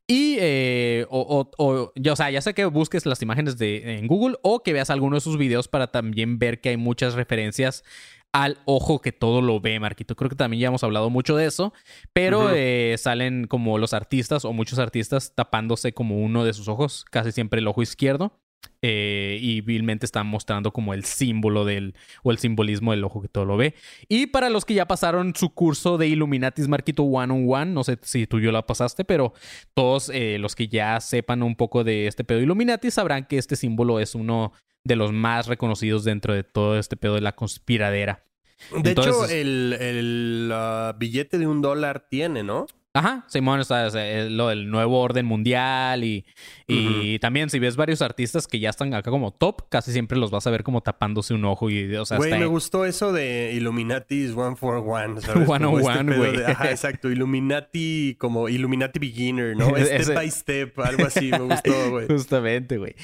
[0.08, 1.20] y, eh, o,
[1.58, 4.62] o- o- ya, o sea, ya sea que busques las imágenes de, en Google o
[4.62, 7.84] que veas alguno de sus videos para también ver que hay muchas referencias
[8.32, 10.16] al ojo que todo lo ve, Marquito.
[10.16, 11.72] Creo que también ya hemos hablado mucho de eso,
[12.14, 17.06] pero eh, salen como los artistas o muchos artistas tapándose como uno de sus ojos,
[17.12, 18.40] casi siempre el ojo izquierdo.
[18.82, 23.28] Eh, y vilmente están mostrando como el símbolo del o el simbolismo del ojo que
[23.28, 23.76] todo lo ve.
[24.10, 27.84] Y para los que ya pasaron su curso de Illuminatis Marquito One on One, no
[27.84, 29.34] sé si tú y yo la pasaste, pero
[29.74, 33.38] todos eh, los que ya sepan un poco de este pedo de Illuminati sabrán que
[33.38, 34.52] este símbolo es uno
[34.84, 38.26] de los más reconocidos dentro de todo este pedo de la conspiradera.
[38.84, 40.54] De hecho, el, el,
[40.98, 42.66] billete de un dólar tiene, ¿no?
[42.96, 46.26] Ajá, Simón, o sea, es lo del nuevo orden mundial y,
[46.68, 50.32] y también si ves varios artistas que ya están acá como top, casi siempre los
[50.32, 53.52] vas a ver como tapándose un ojo y, o sea, Güey, me gustó eso de
[53.56, 55.22] Illuminati's One for One.
[55.22, 55.48] ¿sabes?
[55.50, 56.38] One on este one, güey.
[56.38, 57.10] de- Ajá, exacto.
[57.12, 59.68] Illuminati, como Illuminati Beginner, ¿no?
[59.76, 61.30] Step Ese- by step, algo así.
[61.32, 62.08] Me gustó, güey.
[62.08, 62.96] Justamente, güey.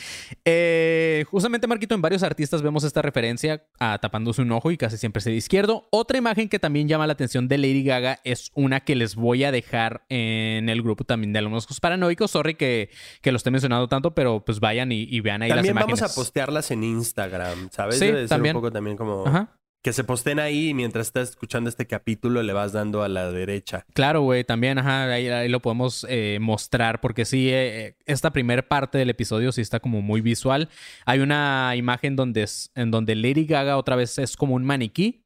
[0.46, 4.98] Eh, justamente, Marquito, en varios artistas vemos esta referencia a tapándose un ojo y casi
[4.98, 5.88] siempre es el izquierdo.
[5.92, 9.44] Otra imagen que también llama la atención de Lady Gaga es una que les voy
[9.44, 12.32] a dejar en el grupo también de alumnos paranoicos.
[12.32, 12.90] Sorry que,
[13.22, 13.50] que lo esté
[13.88, 16.12] tanto, pero pues vayan y, y vean ahí También las vamos imágenes.
[16.12, 18.00] a postearlas en Instagram, ¿sabes?
[18.00, 18.56] Sí, Debe de ser también.
[18.56, 19.56] un poco también como Ajá.
[19.82, 23.32] que se posten ahí y mientras estás escuchando este capítulo le vas dando a la
[23.32, 23.86] derecha.
[23.94, 28.62] Claro, güey, también, ajá, ahí, ahí lo podemos eh, mostrar porque sí, eh, esta primera
[28.62, 30.70] parte del episodio sí está como muy visual.
[31.06, 35.24] Hay una imagen donde es, en donde Lady Gaga otra vez es como un maniquí.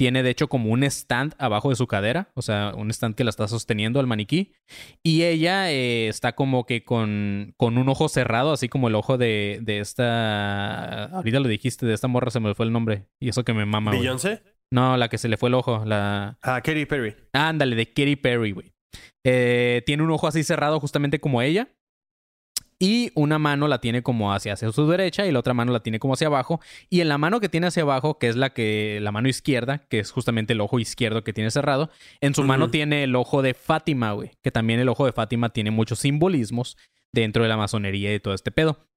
[0.00, 3.22] Tiene de hecho como un stand abajo de su cadera, o sea, un stand que
[3.22, 4.54] la está sosteniendo al maniquí.
[5.02, 9.18] Y ella eh, está como que con, con un ojo cerrado, así como el ojo
[9.18, 11.04] de, de esta...
[11.04, 13.08] Ahorita lo dijiste, de esta morra se me fue el nombre.
[13.20, 13.90] Y eso que me mama.
[13.90, 14.42] ¿Beyoncé?
[14.70, 16.38] No, la que se le fue el ojo, la...
[16.40, 17.14] Ah, Katy Perry.
[17.34, 18.72] Ándale, de Katy Perry, güey.
[19.22, 21.68] Eh, tiene un ojo así cerrado justamente como ella.
[22.82, 25.82] Y una mano la tiene como hacia, hacia su derecha y la otra mano la
[25.82, 26.60] tiene como hacia abajo.
[26.88, 29.86] Y en la mano que tiene hacia abajo, que es la que la mano izquierda,
[29.88, 31.90] que es justamente el ojo izquierdo que tiene cerrado,
[32.22, 34.30] en su mano tiene el ojo de Fátima, güey.
[34.42, 36.78] Que también el ojo de Fátima tiene muchos simbolismos
[37.12, 38.89] dentro de la masonería y todo este pedo.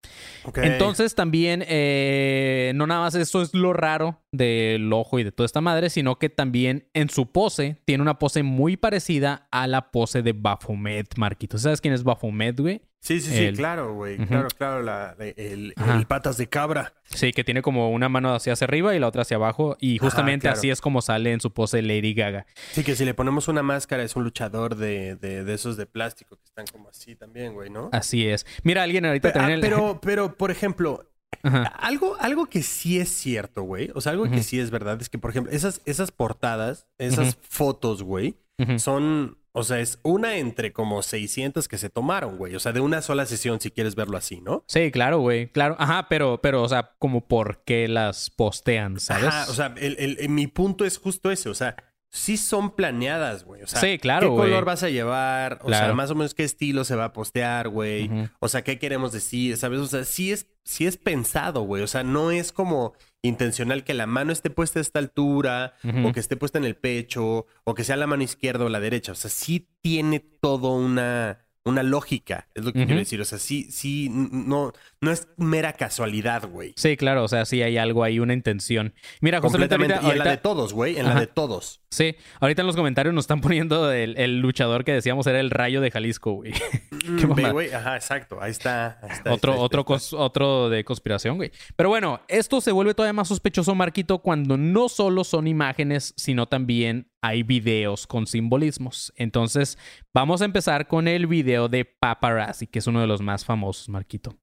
[0.55, 5.45] Entonces también, eh, no nada más esto es lo raro del ojo y de toda
[5.45, 9.91] esta madre, sino que también en su pose tiene una pose muy parecida a la
[9.91, 11.57] pose de Baphomet, Marquito.
[11.57, 12.81] ¿Sabes quién es Baphomet, güey?
[12.99, 14.15] Sí, sí, sí, claro, güey.
[14.17, 15.73] Claro, claro, la, el,
[16.07, 16.93] patas de cabra.
[17.03, 19.75] Sí, que tiene como una mano hacia, hacia arriba y la otra hacia abajo.
[19.81, 20.57] Y Ajá, justamente claro.
[20.57, 22.45] así es como sale en su pose Lady Gaga.
[22.71, 25.85] Sí, que si le ponemos una máscara es un luchador de, de, de esos de
[25.85, 27.89] plástico que están como así también, güey, ¿no?
[27.91, 28.45] Así es.
[28.63, 29.59] Mira, alguien ahorita Pero, también...
[29.61, 31.09] ah, el- pero, pero, por ejemplo,
[31.43, 31.63] Ajá.
[31.63, 33.91] algo, algo que sí es cierto, güey.
[33.95, 37.29] O sea, algo que sí es verdad es que, por ejemplo, esas, esas portadas, esas
[37.33, 37.37] Ujú.
[37.49, 38.37] fotos, güey,
[38.77, 42.55] son, o sea, es una entre como 600 que se tomaron, güey.
[42.55, 44.63] O sea, de una sola sesión, si quieres verlo así, ¿no?
[44.67, 45.49] Sí, claro, güey.
[45.51, 45.75] Claro.
[45.79, 49.25] Ajá, pero, pero, o sea, como por qué las postean, ¿sabes?
[49.25, 51.75] Ajá, o sea, el, el- el- mi punto es justo ese, o sea,
[52.13, 53.63] sí son planeadas, güey.
[53.63, 55.59] O sea, Sí, claro, ¿qué color vas a llevar?
[55.63, 58.09] O sea, más o menos qué estilo se va a postear, güey.
[58.39, 59.57] O sea, ¿qué queremos decir?
[59.57, 59.79] ¿Sabes?
[59.79, 61.81] O sea, sí es, sí es pensado, güey.
[61.81, 65.73] O sea, no es como intencional que la mano esté puesta a esta altura,
[66.05, 68.79] o que esté puesta en el pecho, o que sea la mano izquierda o la
[68.79, 69.13] derecha.
[69.13, 73.21] O sea, sí tiene todo una, una lógica, es lo que quiero decir.
[73.21, 76.73] O sea, sí, sí, no, no es mera casualidad, güey.
[76.75, 78.93] Sí, claro, o sea, sí hay algo ahí, una intención.
[79.21, 79.93] Mira, justamente Completamente.
[79.93, 80.97] ahorita, y en la de ahorita- todos, güey.
[80.99, 81.81] En la de todos.
[81.89, 85.51] sí, ahorita en los comentarios nos están poniendo el, el luchador que decíamos era el
[85.51, 86.51] rayo de Jalisco, güey.
[87.17, 87.71] Qué Mm, güey.
[87.73, 88.41] Ajá, exacto.
[88.41, 88.99] Ahí está.
[89.01, 89.93] ahí está, ahí otro, está, otro, está.
[89.93, 91.51] cos- otro de conspiración, güey.
[91.77, 96.47] Pero bueno, esto se vuelve todavía más sospechoso, Marquito, cuando no solo son imágenes, sino
[96.47, 99.13] también hay videos con simbolismos.
[99.15, 99.77] Entonces,
[100.13, 103.87] vamos a empezar con el video de Paparazzi, que es uno de los más famosos,
[103.87, 104.35] Marquito.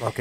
[0.00, 0.20] Ok.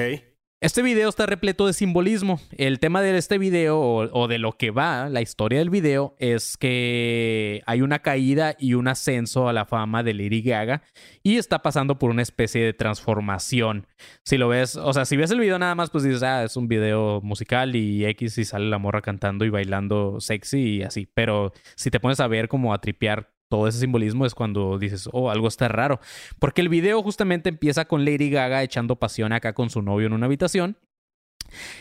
[0.62, 2.42] Este video está repleto de simbolismo.
[2.58, 6.58] El tema de este video, o, de lo que va, la historia del video, es
[6.58, 10.82] que hay una caída y un ascenso a la fama de Lady Gaga
[11.24, 13.88] y está pasando por una especie de transformación.
[14.26, 16.58] Si lo ves, o sea, si ves el video nada más, pues dices, ah, es
[16.58, 21.10] un video musical y X y sale la morra cantando y bailando sexy y así.
[21.14, 25.10] Pero si te pones a ver como a tripear todo ese simbolismo es cuando dices,
[25.12, 26.00] oh, algo está raro.
[26.40, 30.14] Porque el video justamente empieza con Lady Gaga echando pasión acá con su novio en
[30.14, 30.78] una habitación.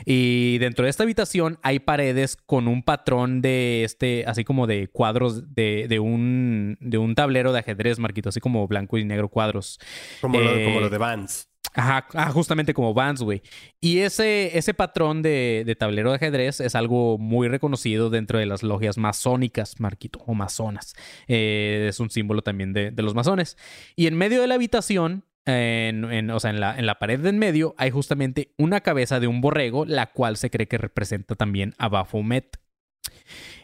[0.06, 4.88] Y dentro de esta habitación hay paredes con un patrón de este, así como de
[4.88, 9.28] cuadros de, de un, de un tablero de ajedrez, Marquito, así como blanco y negro
[9.28, 9.78] cuadros.
[10.22, 11.50] Como, lo, Eh, como lo de Vans.
[11.80, 13.40] Ajá, ah, justamente como Vans, güey.
[13.80, 18.46] Y ese, ese patrón de, de tablero de ajedrez es algo muy reconocido dentro de
[18.46, 20.94] las logias masónicas, Marquito, o masonas.
[21.28, 23.56] Eh, es un símbolo también de, de los masones.
[23.94, 27.20] Y en medio de la habitación, en, en- o sea, en la, en la pared
[27.20, 30.78] de en medio, hay justamente una cabeza de un borrego, la cual se cree que
[30.78, 32.58] representa también a Baphomet.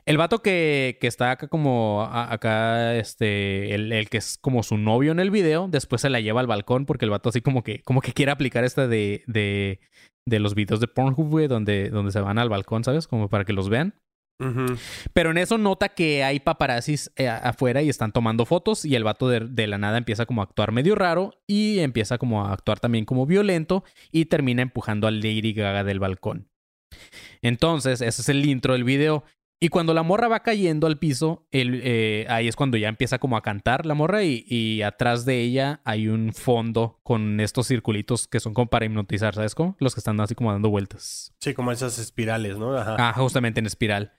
[0.06, 4.62] El vato que, que está acá como a- acá, este, el, el que es como
[4.62, 7.40] su novio en el video, después se la lleva al balcón porque el vato así
[7.40, 9.80] como que, como que quiere aplicar esta de, de,
[10.28, 13.06] de los videos de Pornhub, güey, donde, donde se van al balcón, ¿sabes?
[13.08, 13.94] Como para que los vean.
[15.12, 19.04] Pero en eso nota que hay paparazzis eh, afuera y están tomando fotos y el
[19.04, 22.52] vato de, de la nada empieza como a actuar medio raro y empieza como a
[22.52, 26.48] actuar también como violento y termina empujando a Lady Gaga del balcón.
[27.42, 29.24] Entonces, ese es el intro del video.
[29.60, 33.18] Y cuando la morra va cayendo al piso, el, eh, ahí es cuando ya empieza
[33.18, 37.68] como a cantar la morra y, y atrás de ella hay un fondo con estos
[37.68, 39.76] circulitos que son como para hipnotizar, ¿sabes cómo?
[39.78, 41.32] Los que están así como dando vueltas.
[41.40, 42.76] Sí, como esas espirales, ¿no?
[42.76, 42.96] Ajá.
[42.98, 44.12] Ah, justamente en espiral.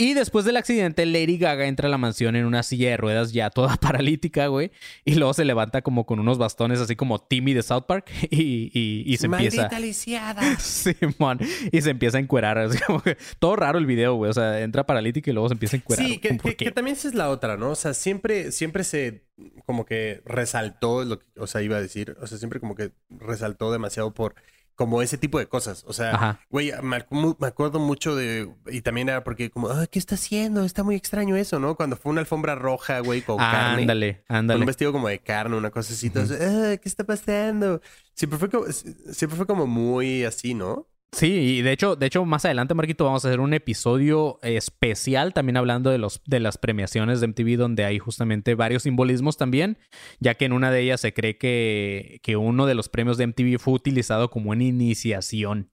[0.00, 3.32] Y después del accidente, Lady Gaga entra a la mansión en una silla de ruedas
[3.32, 4.70] ya toda paralítica, güey.
[5.04, 8.70] Y luego se levanta como con unos bastones así como Timmy de South Park y,
[8.72, 9.62] y- y se empieza...
[9.62, 10.56] Maldita lisiada.
[10.60, 11.40] Simón.
[11.72, 12.58] Y se empieza a encuerar.
[12.58, 14.30] así como que todo raro el video, güey.
[14.30, 16.06] O sea, entra paralítica y luego se empieza a encuerar.
[16.06, 17.70] Sí, que, también esa es la otra, ¿no?
[17.70, 19.24] O sea, siempre, siempre se
[19.66, 22.92] como que resaltó lo que, o sea, iba a decir, o sea, siempre como que
[23.10, 24.36] resaltó demasiado por
[24.78, 25.82] como ese tipo de cosas.
[25.88, 26.40] O sea, Ajá.
[26.50, 27.04] güey, me,
[27.40, 30.64] me acuerdo mucho de, y también era porque como, ah, ¿qué está haciendo?
[30.64, 31.74] Está muy extraño eso, ¿no?
[31.74, 33.82] Cuando fue una alfombra roja, güey, con Ah, carne.
[33.82, 34.60] ándale, Con ándale.
[34.60, 36.06] un vestido como de carne, una cosa así.
[36.06, 37.80] entonces, ah, ¿qué está pasando?
[38.14, 40.86] Siempre fue como, siempre fue como muy así, ¿no?
[41.10, 45.32] Sí, y de hecho, de hecho, más adelante, Marquito, vamos a hacer un episodio especial
[45.32, 49.78] también hablando de los de las premiaciones de MTV, donde hay justamente varios simbolismos también,
[50.20, 53.26] ya que en una de ellas se cree que, que uno de los premios de
[53.26, 55.70] MTV fue utilizado como una iniciación.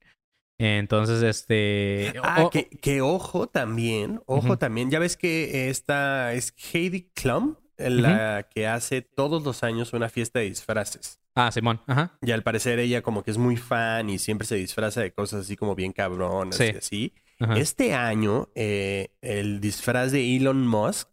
[0.57, 2.13] Entonces, este.
[2.23, 4.89] Ah, que, que ojo también, ojo también.
[4.89, 10.39] Ya ves que esta es Heidi Klum, la que hace todos los años una fiesta
[10.39, 11.19] de disfraces.
[11.35, 12.17] Ah, Simón, ajá.
[12.21, 15.41] Y al parecer ella como que es muy fan y siempre se disfraza de cosas
[15.41, 16.63] así como bien cabronas Sí.
[16.73, 17.13] y así.
[17.39, 17.57] ajá.
[17.57, 21.09] Este año, eh, el disfraz de Elon Musk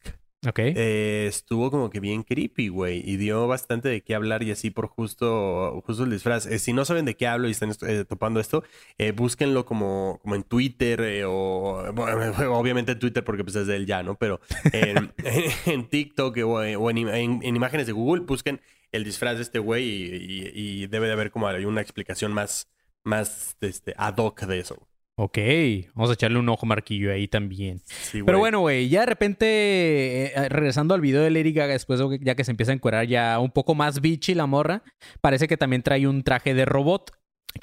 [0.77, 3.03] Eh, estuvo como que bien creepy, güey.
[3.09, 6.47] Y dio bastante de qué hablar y así por justo, justo el disfraz.
[6.47, 8.65] Eh, si no saben de qué hablo y están eh, topando esto,
[8.99, 13.77] eh, búsquenlo como, como en Twitter o bueno, obviamente en Twitter porque pues es de
[13.77, 14.17] él ya, ¿no?
[14.17, 14.41] Pero
[14.73, 15.13] en,
[15.67, 19.59] en TikTok o, o en, en- en imágenes de Google busquen el disfraz de este
[19.61, 20.17] güey y,
[20.55, 22.69] y- y debe de haber como una explicación más,
[23.05, 24.89] más este, ad hoc de eso.
[25.17, 25.39] Ok.
[25.95, 27.81] Vamos a echarle un ojo marquillo ahí también.
[27.85, 29.47] Sí, Pero bueno, güey, ya de repente,
[30.35, 33.39] eh, regresando al video de Lady Gaga, después ya que se empieza a encuerar ya
[33.39, 34.83] un poco más bitchy la morra,
[35.21, 37.13] parece que también trae un traje de robot,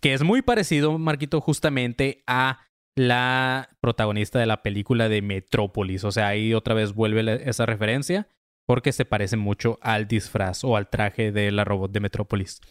[0.01, 6.03] que es muy parecido, Marquito, justamente a la protagonista de la película de Metrópolis.
[6.03, 8.27] O sea, ahí otra vez vuelve esa referencia,
[8.67, 12.61] porque se parece mucho al disfraz o al traje de la robot de Metrópolis.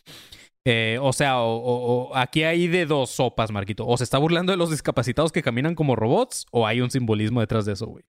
[0.71, 3.87] Eh, o sea, o- o- o aquí hay de dos sopas, Marquito.
[3.87, 7.41] O se está burlando de los discapacitados que caminan como robots, o hay un simbolismo
[7.41, 8.05] detrás de eso, güey.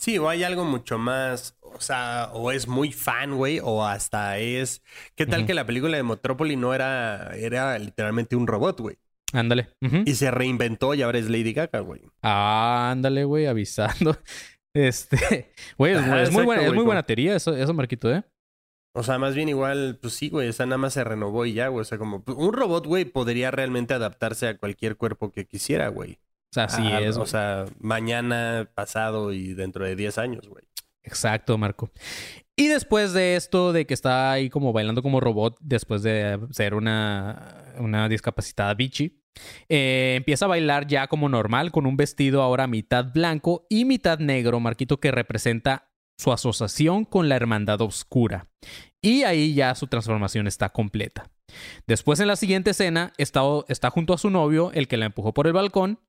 [0.00, 4.38] Sí, o hay algo mucho más, o sea, o es muy fan, güey, o hasta
[4.38, 4.82] es...
[5.16, 8.96] ¿Qué tal que la película de Metrópoli no era, era literalmente un robot, güey?
[9.32, 9.68] Ándale.
[10.04, 12.00] Y se reinventó y ahora es Lady Gaga, güey.
[12.22, 14.16] Ándale, güey, avisando.
[14.74, 18.22] Este, güey, es, muy buena, es muy buena teoría eso, eso, Marquito, ¿eh?
[18.98, 21.68] O sea, más bien igual, pues sí, güey, esa nada más se renovó y ya,
[21.68, 21.82] güey.
[21.82, 25.86] O sea, como pues, un robot, güey, podría realmente adaptarse a cualquier cuerpo que quisiera,
[25.88, 26.14] güey.
[26.14, 27.14] O sea, así Ah, es.
[27.16, 27.30] O güey.
[27.30, 30.64] sea, mañana, pasado y dentro de 10 años, güey.
[31.04, 31.90] Exacto, Marco.
[32.56, 36.74] Y después de esto, de que está ahí como bailando como robot, después de ser
[36.74, 39.22] una, una discapacitada bichi,
[39.68, 44.18] eh, empieza a bailar ya como normal, con un vestido ahora mitad blanco y mitad
[44.18, 48.48] negro, Marquito, que representa su asociación con la hermandad oscura.
[49.00, 51.30] Y ahí ya su transformación está completa.
[51.86, 55.46] Después en la siguiente escena está, junto a su novio, el que la empujó por
[55.46, 56.00] el balcón,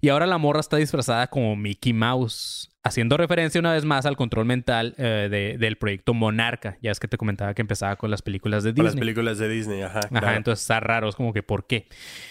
[0.00, 4.16] y ahora la morra está disfrazada como Mickey Mouse, haciendo referencia una vez más al
[4.16, 6.78] control mental eh, de- del proyecto Monarca.
[6.80, 9.00] Ya es que te comentaba que empezaba con las películas de Con las Disney.
[9.02, 10.00] películas de Disney, ajá.
[10.10, 11.88] Ajá, entonces está raro, es como que ¿por qué?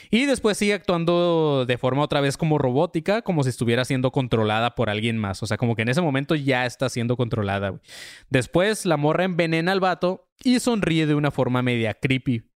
[0.10, 4.74] Y después sigue actuando de forma otra vez como robótica, como si estuviera siendo controlada
[4.76, 5.44] por alguien más.
[5.44, 7.82] O sea, como que en ese momento ya está siendo controlada, güey.
[8.30, 12.49] Después la morra envenena al vato y sonríe de una forma media creepy.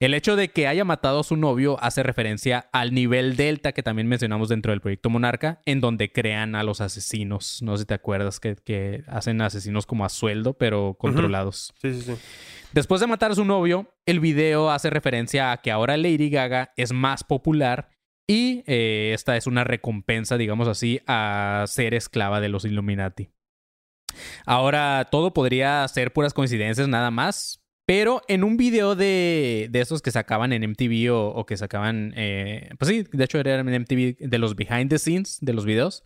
[0.00, 3.82] El hecho de que haya matado a su novio hace referencia al nivel delta que
[3.82, 7.62] también mencionamos dentro del proyecto Monarca, en donde crean a los asesinos.
[7.62, 11.72] No sé si te acuerdas que, que hacen asesinos como a sueldo, pero controlados.
[11.80, 12.14] Sí, sí, sí.
[12.72, 16.72] Después de matar a su novio, el video hace referencia a que ahora Lady Gaga
[16.76, 17.88] es más popular
[18.26, 23.30] y eh, esta es una recompensa, digamos así, a ser esclava de los Illuminati.
[24.44, 27.57] Ahora, todo podría ser puras coincidencias nada más,
[27.88, 32.12] pero en un video de, de esos que sacaban en MTV o, o que sacaban,
[32.16, 35.64] eh, pues sí, de hecho era en MTV de los behind the scenes de los
[35.64, 36.04] videos,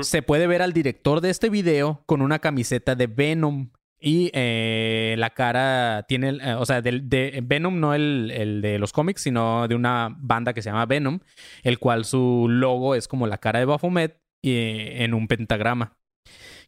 [0.00, 3.70] se puede ver al director de este video con una camiseta de Venom.
[4.00, 8.92] Y eh, la cara tiene, eh, o sea, de, Venom no el, el de los
[8.92, 11.20] cómics, sino de una banda que se llama Venom,
[11.62, 15.96] el cual su logo es como la cara de Baphomet en un pentagrama.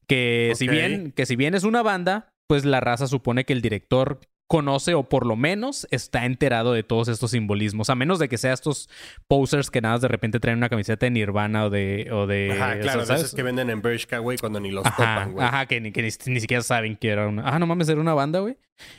[0.06, 3.60] Que, si bien, que si bien es una banda, pues la raza supone que el
[3.60, 8.28] director conoce o por lo menos está enterado de todos estos simbolismos, a menos de
[8.28, 8.88] que sea estos
[9.28, 12.08] posers que nada más de repente traen una camiseta de Nirvana o de...
[12.12, 15.32] O de Ajá, claro, esos que venden en Bershka, güey, cuando ni los Ajá, topan,
[15.32, 15.46] güey.
[15.46, 17.42] ajá, que, ni, que ni, ni siquiera saben que era una...
[17.48, 18.56] Ah, no mames, era una banda, güey.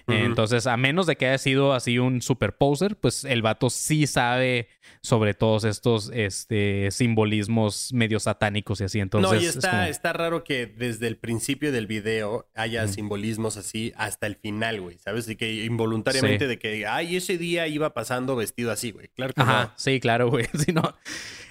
[0.08, 4.08] Entonces, a menos de que haya sido así un super poser, pues el vato sí
[4.08, 4.70] sabe
[5.02, 9.00] sobre todos estos este, simbolismos medio satánicos y así.
[9.00, 12.88] Entonces, no, y es está, como- está raro que desde el principio del video haya
[12.88, 15.28] simbolismos así hasta el final, güey, ¿sabes?
[15.30, 16.50] Y que involuntariamente Sí.
[16.50, 19.10] de que, ay, ese día iba pasando vestido así, güey.
[19.16, 19.74] Claro que Ajá, no.
[19.76, 20.46] sí, claro, güey.
[20.68, 20.96] Si no.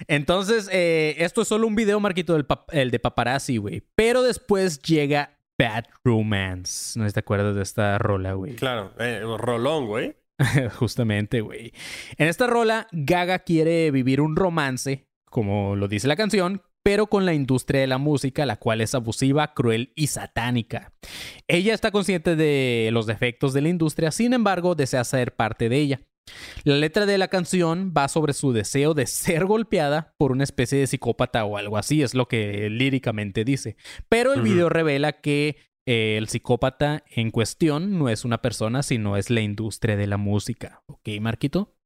[0.07, 3.83] Entonces, eh, esto es solo un video, Marquito, del el de paparazzi, güey.
[3.95, 6.99] Pero después llega Bad Romance.
[6.99, 8.55] No te acuerdas de esta rola, güey.
[8.55, 10.15] Claro, eh, rolón, güey.
[10.75, 11.73] Justamente, güey.
[12.17, 17.25] En esta rola, Gaga quiere vivir un romance, como lo dice la canción, pero con
[17.25, 20.93] la industria de la música, la cual es abusiva, cruel y satánica.
[21.47, 25.77] Ella está consciente de los defectos de la industria, sin embargo, desea ser parte de
[25.77, 26.01] ella.
[26.63, 30.79] La letra de la canción va sobre su deseo de ser golpeada por una especie
[30.79, 33.77] de psicópata o algo así, es lo que líricamente dice.
[34.09, 39.15] Pero el video revela que eh, el psicópata en cuestión no es una persona, sino
[39.15, 40.83] es la industria de la música.
[40.87, 41.77] ¿Ok, Marquito?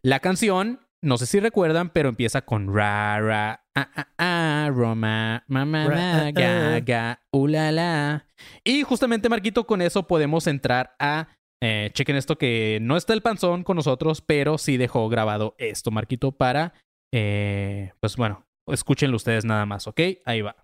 [0.00, 5.44] La canción, no sé si recuerdan, pero empieza con ra, ra, ah, ah, ah, Roma,
[5.46, 8.26] mamá, Ra, ma, ga, ga, ulala.
[8.64, 11.28] Y justamente, Marquito, con eso podemos entrar a.
[11.62, 15.90] eh, chequen esto que no está el panzón con nosotros, pero sí dejó grabado esto,
[15.90, 16.74] Marquito, para.
[17.12, 20.00] eh, pues bueno, escúchenlo ustedes nada más, ¿ok?
[20.24, 20.56] Ahí va.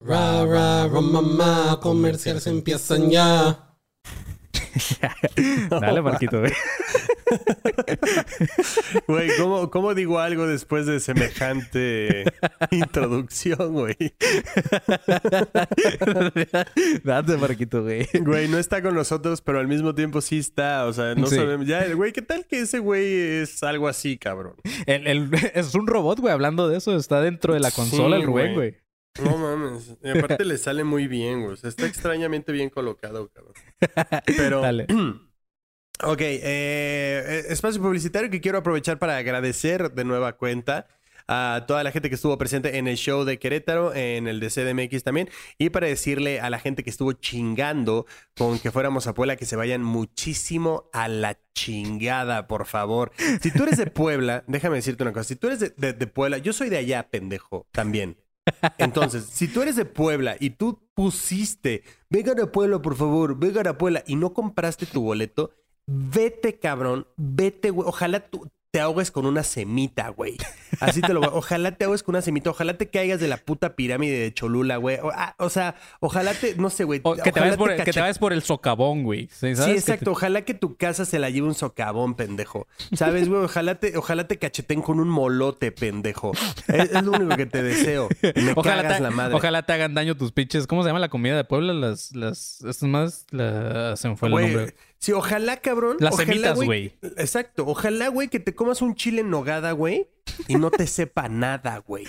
[0.00, 3.70] Ra, ra, ra, mamá, comerciales empiezan ya.
[5.70, 6.42] Dale, Marquito,
[9.06, 9.28] güey.
[9.38, 12.24] ¿cómo, ¿cómo digo algo después de semejante
[12.70, 13.96] introducción, güey?
[17.04, 18.06] Date, Marquito, güey.
[18.20, 20.86] Güey, no está con nosotros, pero al mismo tiempo sí está.
[20.86, 21.36] O sea, no Sí.
[21.36, 21.66] sabemos.
[21.66, 23.04] Ya, güey, ¿qué tal que ese güey
[23.42, 24.54] es algo así, cabrón?
[24.86, 26.96] El- el- es un robot, güey, hablando de eso.
[26.96, 28.70] Está dentro de la consola Sí, el Rubén, güey.
[28.70, 28.84] güey.
[29.24, 29.96] No mames.
[30.02, 31.52] Y aparte le sale muy bien, güey.
[31.52, 33.54] O sea, está extrañamente bien colocado, cabrón.
[34.36, 34.60] Pero.
[34.60, 34.86] Dale.
[36.02, 40.88] Ok, eh, espacio publicitario que quiero aprovechar para agradecer de nueva cuenta
[41.28, 44.50] a toda la gente que estuvo presente en el show de Querétaro, en el de
[44.50, 48.04] CDMX también, y para decirle a la gente que estuvo chingando
[48.36, 53.12] con que fuéramos a Puebla que se vayan muchísimo a la chingada, por favor.
[53.40, 56.06] Si tú eres de Puebla, déjame decirte una cosa, si tú eres de, de- de
[56.08, 58.18] Puebla, yo soy de allá, pendejo, también.
[58.76, 63.66] Entonces, si tú eres de Puebla y tú pusiste, vengan a Puebla, por favor, vengan
[63.68, 65.52] a Puebla, y no compraste tu boleto,
[65.86, 67.88] vete, cabrón, vete, güey.
[67.88, 70.36] Ojalá tú te ahogues con una semita, güey.
[70.80, 71.28] Así te lo voy.
[71.32, 72.50] Ojalá te ahogues con una semita.
[72.50, 74.98] Ojalá te caigas de la puta pirámide de Cholula, güey.
[75.00, 76.98] O, ah, o sea, ojalá te, no sé, güey.
[77.04, 79.28] O que, te vayas por, el- que te vayas por el socavón, güey.
[79.32, 80.10] Sí, exacto.
[80.10, 82.66] Ojalá que tu casa se la lleve un socavón, pendejo.
[82.94, 83.44] ¿Sabes, güey?
[83.44, 86.32] Ojalá te, ojalá te cacheten con un molote, pendejo.
[86.66, 88.08] Es, es lo único que te deseo.
[88.34, 89.34] Me Ojalá cagas te, la madre.
[89.36, 90.66] ojalá te hagan daño tus pinches.
[90.66, 91.74] ¿Cómo se llama la comida de Puebla?
[91.74, 94.74] Las, las, estas más, la- se me fue el Güey, nombre.
[95.04, 95.98] Sí, ojalá, cabrón.
[96.00, 96.94] Las ojalá, semitas, güey.
[97.18, 97.66] Exacto.
[97.66, 100.08] Ojalá, güey, que te comas un chile en nogada, güey,
[100.48, 102.04] y no te sepa nada, güey.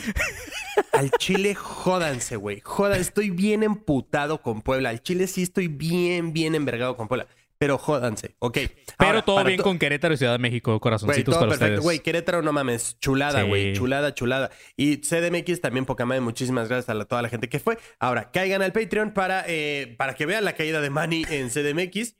[0.93, 2.61] Al chile, jódanse, güey.
[2.63, 4.91] Jodan, estoy bien emputado con Puebla.
[4.91, 7.27] Al chile sí estoy bien, bien envergado con Puebla.
[7.57, 8.53] Pero jódanse, ok.
[8.53, 11.65] Pero Ahora, todo bien to- con Querétaro y Ciudad de México, corazoncitos todo para perfecto.
[11.73, 11.83] ustedes.
[11.83, 12.97] Güey, Querétaro, no mames.
[12.99, 13.47] Chulada, Sí.
[13.47, 13.73] güey.
[13.73, 14.51] Chulada, chulada.
[14.77, 16.21] Y CDMX también, poca madre.
[16.21, 17.77] Muchísimas gracias a la- toda la gente que fue.
[17.99, 22.15] Ahora, caigan al Patreon para, eh, para que vean la caída de Manny en CDMX.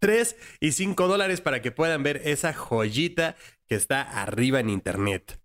[0.00, 3.36] 3 y 5 dólares para que puedan ver esa joyita
[3.68, 5.39] que está arriba en internet.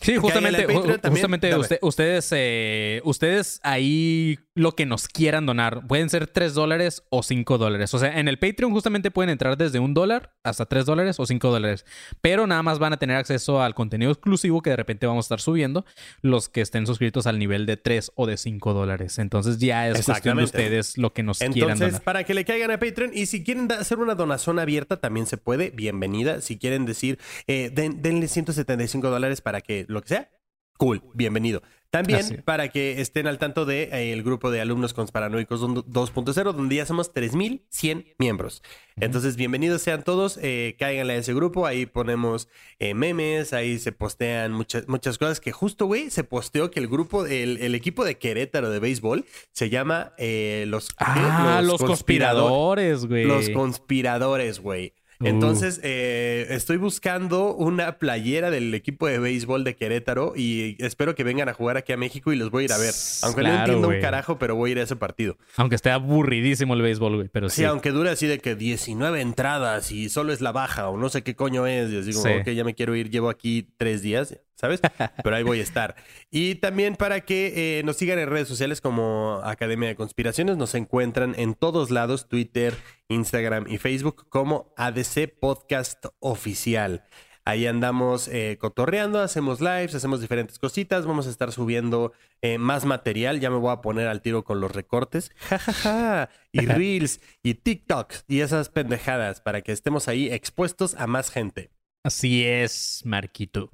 [0.00, 0.66] Sí, justamente,
[1.10, 7.02] justamente usted- ustedes, eh, ustedes ahí lo que nos quieran donar pueden ser 3 dólares
[7.10, 7.92] o 5 dólares.
[7.94, 11.26] O sea, en el Patreon justamente pueden entrar desde un dólar hasta 3 dólares o
[11.26, 11.84] 5 dólares.
[12.20, 15.26] Pero nada más van a tener acceso al contenido exclusivo que de repente vamos a
[15.26, 15.84] estar subiendo
[16.22, 19.18] los que estén suscritos al nivel de 3 o de 5 dólares.
[19.18, 22.02] Entonces ya es cuestión de ustedes lo que nos quieran Entonces, donar.
[22.02, 25.36] para que le caigan a Patreon y si quieren hacer una donación abierta, también se
[25.36, 25.70] puede.
[25.70, 26.40] Bienvenida.
[26.40, 30.30] Si quieren decir, eh, den- denle 175 dólares para que lo que sea,
[30.78, 31.62] cool, bienvenido.
[31.90, 32.36] También Así.
[32.38, 36.54] para que estén al tanto del de, eh, el grupo de alumnos conspiranoicos don- 2.0,
[36.54, 38.62] donde ya somos 3.100 miembros.
[38.96, 43.92] Entonces, bienvenidos sean todos, eh, cáiganle a ese grupo, ahí ponemos eh, memes, ahí se
[43.92, 48.06] postean muchas, muchas cosas que justo, güey, se posteó que el grupo, el, el equipo
[48.06, 50.88] de Querétaro de béisbol se llama eh, los.
[50.96, 53.24] Ah, los, conspirador- conspiradores, güey.
[53.26, 54.94] Los conspiradores, güey.
[55.22, 55.26] Uh.
[55.28, 61.24] Entonces, eh, estoy buscando una playera del equipo de béisbol de Querétaro y espero que
[61.24, 62.92] vengan a jugar aquí a México y los voy a ir a ver.
[63.22, 63.98] Aunque no Claro, entiendo güey.
[63.98, 65.36] un carajo, pero voy a ir a ese partido.
[65.56, 67.28] Aunque esté aburridísimo el béisbol, güey.
[67.28, 67.64] Pero Sí, sí.
[67.64, 71.22] aunque dure así de que 19 entradas y solo es la baja o no sé
[71.22, 71.90] qué coño es.
[71.90, 72.40] Y así como, Sí.
[72.40, 74.80] ok, ya me quiero ir, llevo aquí tres días, ¿sabes?
[75.22, 75.96] Pero ahí voy a estar.
[76.30, 80.74] Y también para que eh, nos sigan en redes sociales como Academia de Conspiraciones, nos
[80.74, 82.74] encuentran en todos lados, Twitter,
[83.08, 87.04] Instagram y Facebook como ADC Podcast Oficial.
[87.44, 91.06] Ahí andamos eh, cotorreando, hacemos lives, hacemos diferentes cositas.
[91.06, 93.40] Vamos a estar subiendo eh, más material.
[93.40, 95.32] Ya me voy a poner al tiro con los recortes.
[95.38, 96.30] Ja, ja, ja.
[96.52, 101.72] Y reels y TikToks y esas pendejadas para que estemos ahí expuestos a más gente.
[102.04, 103.72] Así es, Marquito.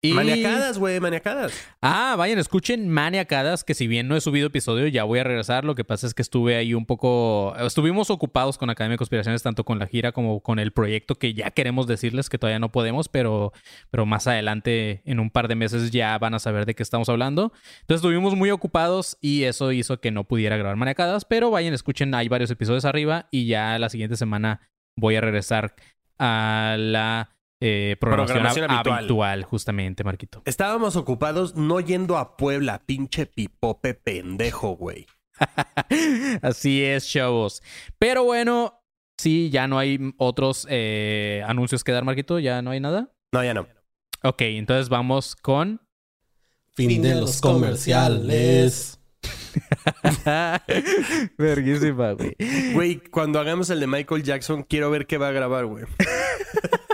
[0.00, 0.12] Y...
[0.12, 1.52] Maniacadas, güey, maniacadas.
[1.82, 5.64] Ah, vayan, escuchen Maniacadas, que si bien no he subido episodio, ya voy a regresar.
[5.64, 7.52] Lo que pasa es que estuve ahí un poco...
[7.58, 11.34] Estuvimos ocupados con Academia de Conspiraciones, tanto con la gira como con el proyecto que
[11.34, 13.52] ya queremos decirles que todavía no podemos, pero,
[13.90, 17.08] pero más adelante, en un par de meses, ya van a saber de qué estamos
[17.08, 17.52] hablando.
[17.80, 22.14] Entonces estuvimos muy ocupados y eso hizo que no pudiera grabar Maniacadas, pero vayan, escuchen,
[22.14, 24.60] hay varios episodios arriba y ya la siguiente semana
[24.96, 25.74] voy a regresar
[26.20, 27.34] a la...
[27.60, 28.98] eh, programación, Programación hab- habitual.
[28.98, 30.42] habitual, justamente, Marquito.
[30.44, 35.06] Estábamos ocupados no yendo a Puebla, pinche pipope pendejo, güey.
[36.42, 37.62] Así es, chavos.
[37.98, 38.80] Pero bueno,
[39.16, 42.38] sí, ya no hay otros eh, anuncios que dar, Marquito.
[42.38, 43.12] Ya no hay nada.
[43.32, 43.66] No, ya no.
[44.22, 45.80] Ok, entonces vamos con.
[46.74, 49.00] Fin de los comerciales.
[51.38, 52.36] Verguísima, güey.
[52.72, 55.84] Güey, cuando hagamos el de Michael Jackson, quiero ver qué va a grabar, güey.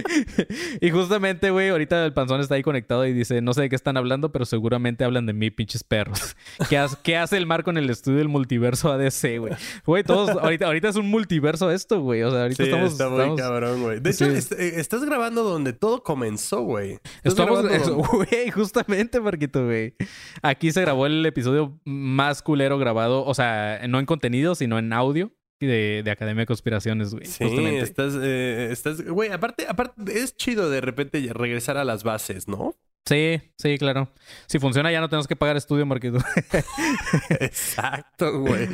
[0.80, 3.76] y justamente, güey, ahorita el panzón está ahí conectado y dice, no sé de qué
[3.76, 6.36] están hablando, pero seguramente hablan de mí, pinches perros.
[6.68, 9.52] ¿Qué, hace, qué hace el Marco en el estudio del multiverso ADC, güey?
[9.84, 12.22] Güey, todos, ahorita, ahorita es un multiverso esto, güey.
[12.22, 12.92] O sea, ahorita Sí, estamos...
[12.92, 14.00] está muy estamos- cabrón, güey.
[14.00, 16.98] De hecho, est- eh, estás grabando donde todo comenzó, güey.
[17.24, 17.62] Estamos,
[18.12, 19.94] güey, justamente, Marquito, güey.
[20.42, 24.92] Aquí se grabó el episodio más culero grabado, o sea, no en contenido, sino en
[24.92, 25.32] audio
[25.66, 27.26] de, de Academia de Conspiraciones, güey.
[27.26, 27.80] Sí, justamente.
[27.80, 32.76] estás, eh, estás, güey, aparte, aparte, es chido de repente regresar a las bases, ¿no?
[33.04, 34.12] Sí, sí, claro.
[34.46, 36.18] Si funciona ya no tenemos que pagar estudio, Marquito.
[37.40, 38.68] Exacto, güey.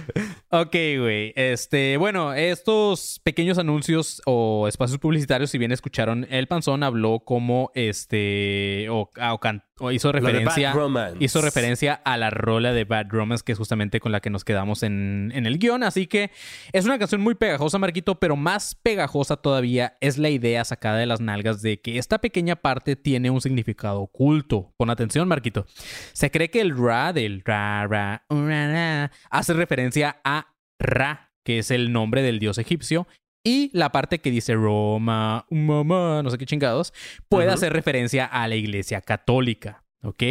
[0.50, 1.32] ok, güey.
[1.36, 7.70] Este, bueno, estos pequeños anuncios o espacios publicitarios, si bien escucharon, el panzón habló como
[7.74, 10.72] este, o, ah, o can- o hizo referencia.
[11.20, 14.44] Hizo referencia a la rola de Bad Romance, que es justamente con la que nos
[14.44, 15.84] quedamos en, en el guion.
[15.84, 16.32] Así que
[16.72, 21.06] es una canción muy pegajosa, Marquito, pero más pegajosa todavía es la idea sacada de
[21.06, 24.74] las nalgas de que esta pequeña parte tiene un significado oculto.
[24.76, 25.66] Pon atención, Marquito.
[26.12, 31.60] Se cree que el Ra del Ra, Ra, Ra, Ra, hace referencia a Ra, que
[31.60, 33.06] es el nombre del dios egipcio.
[33.44, 36.92] Y la parte que dice Roma, mamá, no sé qué chingados,
[37.28, 39.84] puede hacer referencia a la iglesia católica.
[40.02, 40.22] ¿Ok?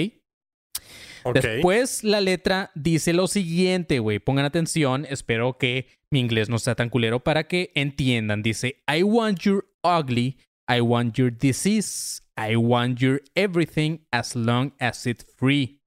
[1.24, 1.36] Ok.
[1.36, 4.20] Después la letra dice lo siguiente, güey.
[4.20, 5.06] Pongan atención.
[5.10, 8.44] Espero que mi inglés no sea tan culero para que entiendan.
[8.44, 10.38] Dice, I want your ugly.
[10.70, 12.22] I want your disease.
[12.38, 15.80] I want your everything as long as it's free.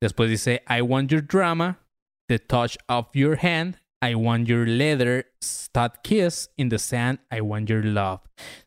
[0.00, 1.78] Después dice, I want your drama.
[2.28, 3.76] The touch of your hand.
[4.02, 7.18] I want your leather stud kiss in the sand.
[7.30, 8.20] I want your love.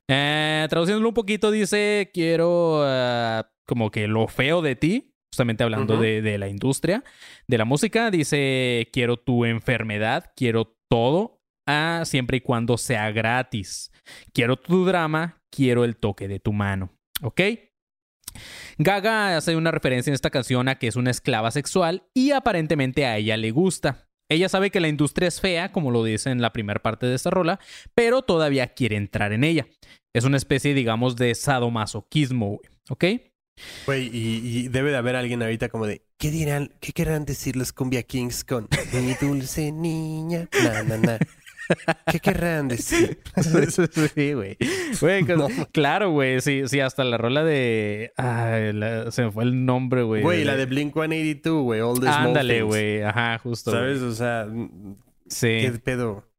[0.07, 5.15] Eh, traduciéndolo un poquito, dice: Quiero ah, como que lo feo de ti.
[5.33, 7.03] Justamente hablando de, de la industria
[7.47, 8.11] de la música.
[8.11, 10.31] Dice: Quiero tu enfermedad.
[10.35, 11.39] Quiero todo.
[11.67, 13.91] ah, siempre y cuando sea gratis.
[14.33, 15.41] Quiero tu drama.
[15.49, 16.91] Quiero el toque de tu mano.
[17.23, 17.41] ¿Ok?
[18.77, 23.05] Gaga hace una referencia en esta canción a que es una esclava sexual y aparentemente
[23.05, 24.07] a ella le gusta.
[24.29, 27.15] Ella sabe que la industria es fea, como lo dice en la primera parte de
[27.15, 27.59] esta rola,
[27.93, 29.67] pero todavía quiere entrar en ella.
[30.13, 33.05] Es una especie, digamos, de sadomasoquismo, güey, ¿ok?
[33.85, 37.71] Güey, y, debe de haber alguien ahorita como de, ¿qué dirán, qué querrán decir los
[37.73, 40.49] Cumbia Kings con mi dulce niña?
[40.87, 41.19] Na.
[42.11, 43.19] ¿Qué querrán decir?
[44.15, 44.57] sí, güey.
[44.99, 45.47] Güey, No.
[45.71, 46.41] claro, güey.
[46.41, 48.11] Sí, sí, hasta la rola de.
[48.17, 50.21] Ay, la- se me fue el nombre, güey.
[50.21, 53.01] Güey, la de Blink 182, güey, All the Small Ándale, güey.
[53.01, 53.71] Ajá, justo.
[53.71, 54.01] ¿Sabes?
[54.01, 54.47] O sea,
[55.27, 55.47] Sí.
[55.61, 56.29] ¿qué pedo?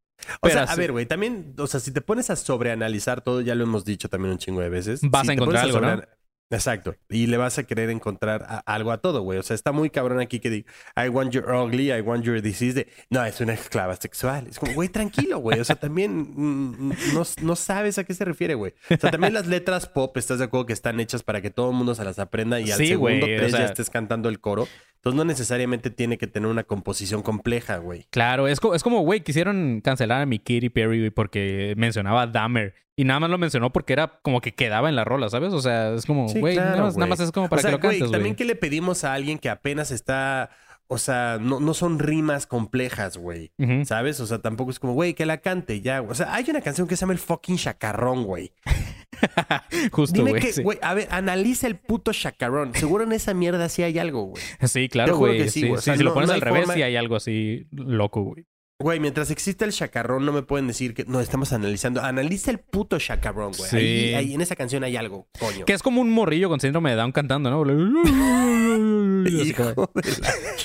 [0.41, 3.41] O Pero sea, a ver, güey, también, o sea, si te pones a sobreanalizar todo,
[3.43, 5.01] ya lo hemos dicho también un chingo de veces.
[5.03, 6.03] Vas Si a encontrar algo, ¿no?
[6.51, 6.95] Exacto.
[7.09, 9.39] Y le vas a querer encontrar a- algo a todo, güey.
[9.39, 12.41] O sea, está muy cabrón aquí que diga, I want your ugly, I want your
[12.43, 12.75] disease.
[12.75, 14.47] De, no, es una esclava sexual.
[14.49, 15.59] Es como, güey, tranquilo, güey.
[15.59, 18.73] O sea, también mm, no, no sabes a qué se refiere, güey.
[18.91, 21.71] O sea, también las letras pop, ¿estás de acuerdo que están hechas para que todo
[21.71, 23.91] el mundo se las aprenda y al Sí, segundo güey, o tres sea- ya estés
[23.91, 24.69] cantando el coro?
[24.97, 28.07] Entonces no necesariamente tiene que tener una composición compleja, güey.
[28.11, 32.23] Claro, es, co- es como, güey, quisieron cancelar a mi Katy Perry, güey, porque mencionaba
[32.23, 32.75] a Dahmer.
[32.97, 35.53] Y nada más lo mencionó porque era como que quedaba en la rola, ¿sabes?
[35.53, 37.11] O sea, es como, Sí, güey, claro, nada, más, nada güey.
[37.19, 38.37] más es como para o sea, que lo güey, cantes, También güey.
[38.37, 40.51] que le pedimos a alguien que apenas está,
[40.87, 43.51] o sea, no, no son rimas complejas, güey.
[43.85, 44.21] ¿Sabes?
[44.21, 45.99] O sea, tampoco es como, güey, que la cante ya.
[45.99, 46.13] güey.
[46.13, 48.53] O sea, hay una canción que se llama El fucking chacarrón, güey.
[49.93, 50.43] Justo, Dime güey.
[50.43, 50.63] que, sí.
[50.63, 52.75] güey, a ver, analiza el puto chacarrón.
[52.75, 54.43] Seguro en esa mierda sí hay algo, güey.
[54.63, 55.49] Sí, claro, güey.
[55.49, 55.71] sí, Sí.
[55.71, 58.23] O sí, sea, si lo pones no al revés, forma- sí hay algo así loco,
[58.23, 58.47] güey.
[58.85, 62.03] Güey, mientras exista el chacarrón, no me pueden decir que no estamos analizando.
[62.03, 63.70] Analiza el puto chacarrón, güey.
[63.70, 63.76] Sí.
[63.78, 65.64] Ahí, ahí en esa canción hay algo, coño.
[65.64, 67.62] Que es como un morrillo con síndrome de Down cantando, ¿no?
[69.26, 69.89] Hijo de la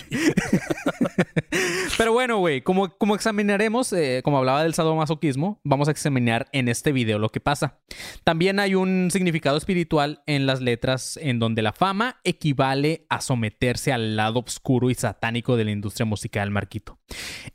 [2.00, 6.94] Pero bueno, güey, como, examinaremos, eh, como hablaba del sadomasoquismo, vamos a examinar en este
[6.94, 7.82] video lo que pasa.
[8.24, 13.92] También hay un significado espiritual en las letras en donde la fama equivale a someterse
[13.92, 17.00] al lado oscuro y satánico de la industria musical, Marquito.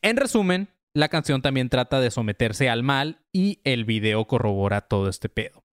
[0.03, 5.09] En resumen, la canción también trata de someterse al mal y el video corrobora todo
[5.09, 5.65] este pedo.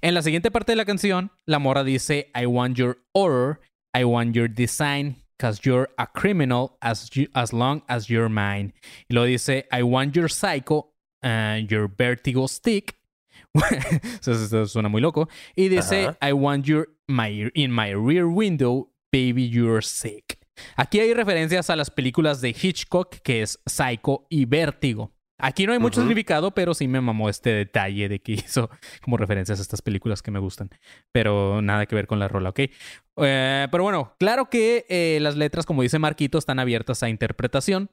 [0.00, 3.62] En la siguiente parte de la canción, la mora dice, I want your horror,
[3.92, 8.72] I want your design, cause you're a criminal as, you- as long as you're mine.
[9.10, 10.92] Y luego dice, I want your psycho,
[11.24, 12.94] uh, your vertigo stick.
[14.20, 15.28] eso, suena muy loco.
[15.56, 16.14] Y dice.
[16.22, 20.38] I want your my, in my rear window, baby, you're sick.
[20.76, 25.10] Aquí hay referencias a las películas de Hitchcock, que es Psycho y Vértigo.
[25.42, 28.70] Aquí no hay mucho significado, pero sí me mamó este detalle de que hizo
[29.02, 30.70] como referencias a estas películas que me gustan.
[31.10, 32.60] Pero nada que ver con la rola, ¿ok?
[33.16, 37.90] Eh, pero bueno, claro que eh, las letras, como dice Marquito, están abiertas a interpretación.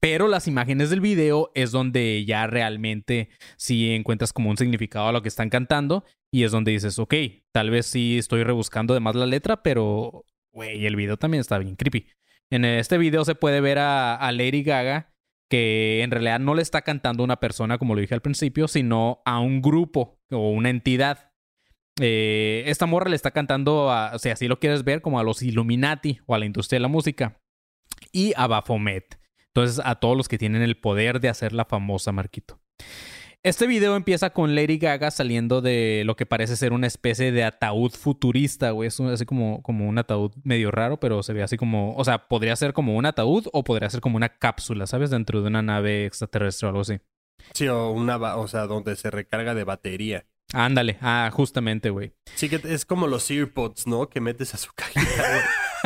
[0.00, 5.12] Pero las imágenes del video es donde ya realmente sí encuentras como un significado a
[5.12, 7.14] lo que están cantando y es donde dices, ok,
[7.52, 11.58] tal vez sí estoy rebuscando de más la letra, pero, güey, el video también está
[11.58, 12.08] bien creepy.
[12.50, 15.15] En este video se puede ver a, a Lady Gaga
[15.48, 18.68] que en realidad no le está cantando a una persona, como lo dije al principio,
[18.68, 21.32] sino a un grupo o una entidad.
[22.00, 25.22] Eh, esta morra le está cantando, a, o sea, si lo quieres ver, como a
[25.22, 27.40] los Illuminati o a la industria de la música
[28.12, 29.18] y a Baphomet.
[29.48, 32.60] Entonces, a todos los que tienen el poder de hacer la famosa Marquito.
[33.46, 37.44] Este video empieza con Lady Gaga saliendo de lo que parece ser una especie de
[37.44, 38.88] ataúd futurista, güey.
[38.88, 41.94] Es así como, como un ataúd medio raro, pero se ve así como.
[41.94, 45.10] O sea, podría ser como un ataúd o podría ser como una cápsula, ¿sabes?
[45.10, 46.98] Dentro de una nave extraterrestre o algo así.
[47.54, 50.26] Sí, o una, o sea, donde se recarga de batería.
[50.52, 52.14] Ándale, ah, justamente, güey.
[52.34, 54.08] Sí, que es como los earpods, ¿no?
[54.08, 55.04] Que metes a su cajita.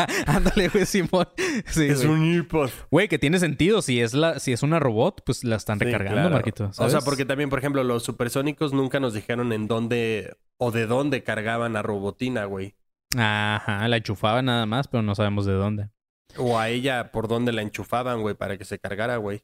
[0.26, 1.28] Ándale, güey, Simón.
[1.66, 2.18] Sí, es güey.
[2.18, 2.70] un earpod.
[2.90, 3.82] Güey, que tiene sentido.
[3.82, 6.30] Si es, la, si es una robot, pues la están Sí, recargando, claro.
[6.30, 6.70] Marquito.
[6.78, 10.86] O sea, porque también, por ejemplo, los supersónicos nunca nos dijeron en dónde o de
[10.86, 12.74] dónde cargaban a Robotina, güey.
[13.16, 15.88] Ajá, la enchufaba nada más, pero no sabemos de dónde.
[16.36, 19.42] O a ella por dónde la enchufaban, güey, para que se cargara, güey.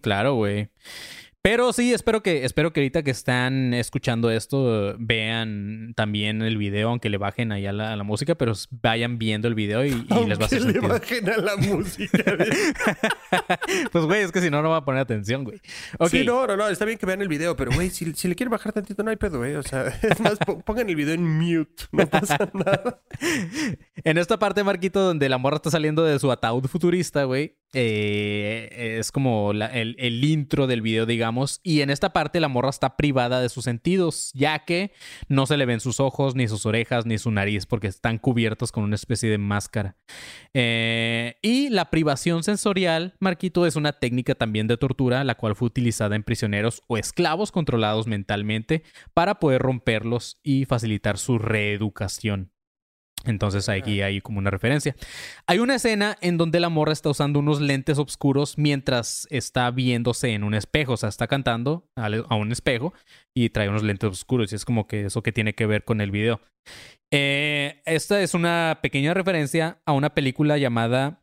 [0.00, 0.70] Claro, güey.
[1.48, 6.56] Pero sí, espero que, espero que ahorita que están escuchando esto, eh, vean también el
[6.56, 9.84] video, aunque le bajen ahí a la, a la música, pero vayan viendo el video
[9.84, 10.88] y, y les va a hacer Aunque le sentido.
[10.88, 12.24] bajen a la música.
[13.92, 15.60] pues, güey, es que si no, no va a poner atención, güey.
[16.00, 16.08] Ok.
[16.08, 18.34] Sí, no, no, no, está bien que vean el video, pero, güey, si, si le
[18.34, 19.54] quieren bajar tantito, no hay pedo, güey.
[19.54, 23.00] O sea, es más, po- pongan el video en mute, no pasa nada.
[24.04, 28.96] En esta parte, Marquito, donde la morra está saliendo de su ataúd futurista, güey, eh,
[28.98, 31.60] es como el intro del video, digamos.
[31.62, 34.92] Y en esta parte la morra está privada de sus sentidos, ya que
[35.28, 38.72] no se le ven sus ojos, ni sus orejas, ni su nariz, porque están cubiertos
[38.72, 39.96] con una especie de máscara.
[40.54, 45.66] Eh, y la privación sensorial, Marquito, es una técnica también de tortura, la cual fue
[45.66, 52.55] utilizada en prisioneros o esclavos controlados mentalmente para poder romperlos y facilitar su reeducación.
[53.26, 54.94] Entonces aquí hay como una referencia.
[55.46, 60.32] Hay una escena en donde la morra está usando unos lentes oscuros mientras está viéndose
[60.32, 60.92] en un espejo.
[60.94, 62.94] O sea, está cantando a un espejo
[63.34, 64.52] y trae unos lentes oscuros.
[64.52, 66.40] Y es como que eso que tiene que ver con el video.
[67.12, 71.22] Eh, esta es una pequeña referencia a una película llamada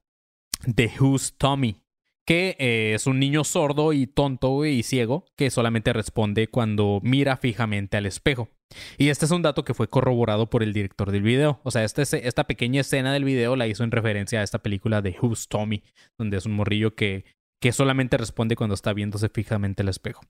[0.74, 1.78] The Who's Tommy.
[2.26, 7.36] Que eh, es un niño sordo y tonto y ciego que solamente responde cuando mira
[7.36, 8.49] fijamente al espejo.
[8.97, 11.59] Y este es un dato que fue corroborado por el director del video.
[11.63, 15.01] O sea, este, esta pequeña escena del video la hizo en referencia a esta película
[15.01, 15.84] de Who's Tommy,
[16.17, 17.26] donde es un morrillo que,
[17.61, 20.21] que solamente responde cuando está viéndose fijamente al espejo.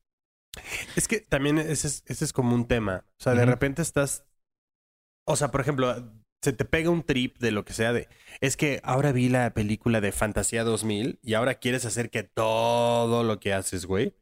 [0.95, 3.05] Es que también ese es, ese es como un tema.
[3.19, 4.25] O sea, de repente estás.
[5.27, 5.95] O sea, por ejemplo,
[6.43, 8.07] se te pega un trip de lo que sea de.
[8.41, 13.23] Es que ahora vi la película de Fantasía 2000 y ahora quieres hacer que todo
[13.23, 14.13] lo que haces, güey,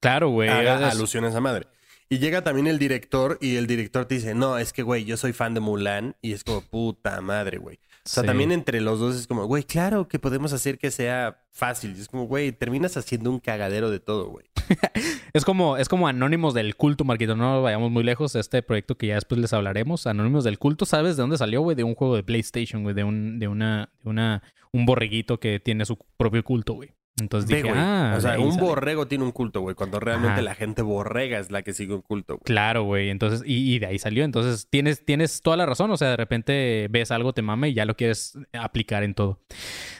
[0.00, 0.50] Claro, güey.
[0.50, 1.66] haga es- alusión a esa madre.
[2.12, 5.16] Y llega también el director y el director te dice, no, es que, güey, yo
[5.16, 7.76] soy fan de Mulan y es como puta madre, güey.
[8.04, 8.26] O sea, Sí.
[8.26, 11.94] también entre los dos es como, güey, claro que podemos hacer que sea fácil.
[11.96, 14.44] Y es como, güey, terminas haciendo un cagadero de todo, güey.
[15.32, 17.34] Es como, es como Anónimos del Culto, Marquito.
[17.34, 18.34] No nos vayamos muy lejos.
[18.36, 20.06] Este proyecto que ya después les hablaremos.
[20.06, 21.74] Anónimos del Culto, ¿sabes de dónde salió, güey?
[21.76, 22.94] De un juego de PlayStation, güey.
[22.94, 26.90] De un, de una, de una, un borreguito que tiene su propio culto, güey.
[27.20, 28.66] Entonces Ve, dije, ah, o sea, un sale.
[28.66, 30.42] borrego tiene un culto, güey, cuando realmente Ajá.
[30.42, 32.44] la gente borrega es la que sigue un culto, güey.
[32.44, 33.10] Claro, güey.
[33.10, 34.24] Entonces, y, y de ahí salió.
[34.24, 35.90] Entonces, tienes, tienes toda la razón.
[35.90, 39.40] O sea, de repente ves algo, te mama y ya lo quieres aplicar en todo.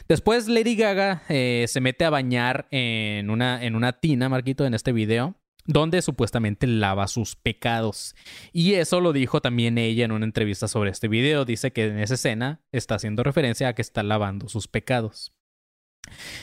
[0.07, 4.73] Después, Lady Gaga eh, se mete a bañar en una, en una tina, Marquito, en
[4.73, 5.35] este video,
[5.65, 8.15] donde supuestamente lava sus pecados.
[8.51, 11.45] Y eso lo dijo también ella en una entrevista sobre este video.
[11.45, 15.31] Dice que en esa escena está haciendo referencia a que está lavando sus pecados.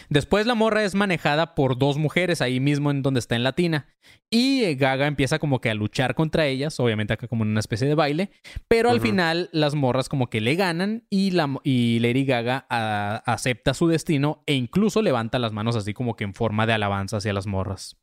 [0.08, 3.52] Después la morra es manejada por dos mujeres ahí mismo en donde está en la
[3.52, 3.86] tina.
[4.30, 7.60] Y eh, Gaga empieza como que a luchar contra ellas, obviamente acá como en una
[7.60, 8.30] especie de baile.
[8.68, 13.22] Pero al final las morras como que le ganan y, la, y Lady Gaga a-
[13.26, 17.18] acepta su destino e incluso levanta las manos así como que en forma de alabanza
[17.18, 17.96] hacia las morras.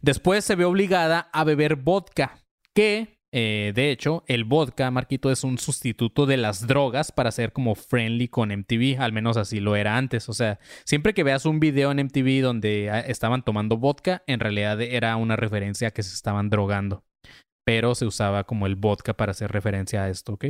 [0.00, 5.44] Después se ve obligada a beber vodka, que eh, de hecho el vodka, Marquito, es
[5.44, 9.76] un sustituto de las drogas para ser como friendly con MTV, al menos así lo
[9.76, 10.28] era antes.
[10.28, 14.40] O sea, siempre que veas un video en MTV donde ah, estaban tomando vodka, en
[14.40, 17.04] realidad era una referencia a que se estaban drogando.
[17.64, 20.46] Pero se usaba como el vodka para hacer referencia a esto, ¿ok?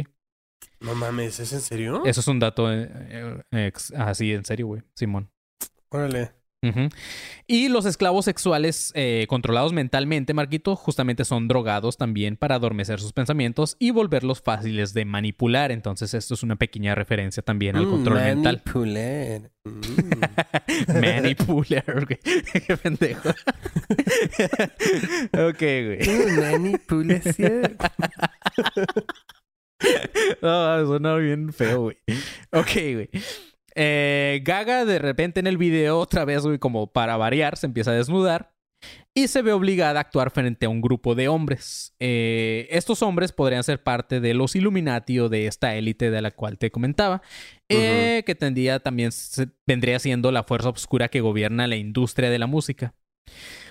[0.80, 2.02] No mames, ¿es en serio?
[2.04, 5.30] Eso es un dato eh, eh, así, en serio, güey, Simón.
[5.90, 6.38] Órale.
[7.46, 13.12] Y los esclavos sexuales eh, controlados mentalmente, Marquito, justamente son drogados también para adormecer sus
[13.12, 15.70] pensamientos y volverlos fáciles de manipular.
[15.70, 18.62] Entonces, esto es una pequeña referencia también al Mm, control mental.
[18.66, 19.50] manipular.
[19.64, 20.90] Mm.
[21.00, 22.18] Manipular, güey.
[22.66, 23.28] Qué pendejo.
[25.32, 25.98] ok, güey.
[26.40, 27.76] Manipulación.
[30.42, 31.96] No, suena bien feo, güey.
[32.52, 33.09] Ok, güey.
[33.80, 37.92] Eh, Gaga de repente en el video, otra vez, güey, como para variar, se empieza
[37.92, 38.52] a desnudar
[39.14, 41.94] y se ve obligada a actuar frente a un grupo de hombres.
[42.00, 46.30] Eh, estos hombres podrían ser parte de los Illuminati o de esta élite de la
[46.32, 47.22] cual te comentaba,
[47.68, 52.38] eh, que tendría también se- vendría siendo la fuerza oscura que gobierna la industria de
[52.38, 52.94] la música.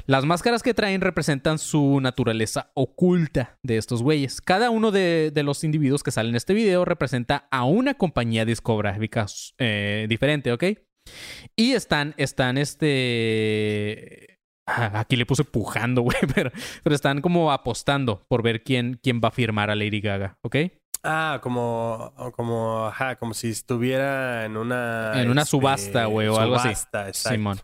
[0.07, 4.39] Las máscaras que traen representan su naturaleza oculta de estos güeyes.
[4.39, 8.45] Cada uno de, de los individuos que salen en este video representa a una compañía
[8.45, 9.25] discográfica
[9.57, 10.63] eh, diferente, ¿ok?
[11.57, 14.39] Y están, están, este...
[14.65, 16.51] Ah, Aquí le puse pujando, güey, pero,
[16.83, 20.55] pero están como apostando por ver quién, quién va a firmar a Lady Gaga, ¿ok?
[21.03, 25.21] Ah, como, como, ajá, como si estuviera en una...
[25.21, 26.69] En una este, subasta, güey, o algo así.
[26.69, 27.35] subasta, exacto.
[27.35, 27.59] Simón.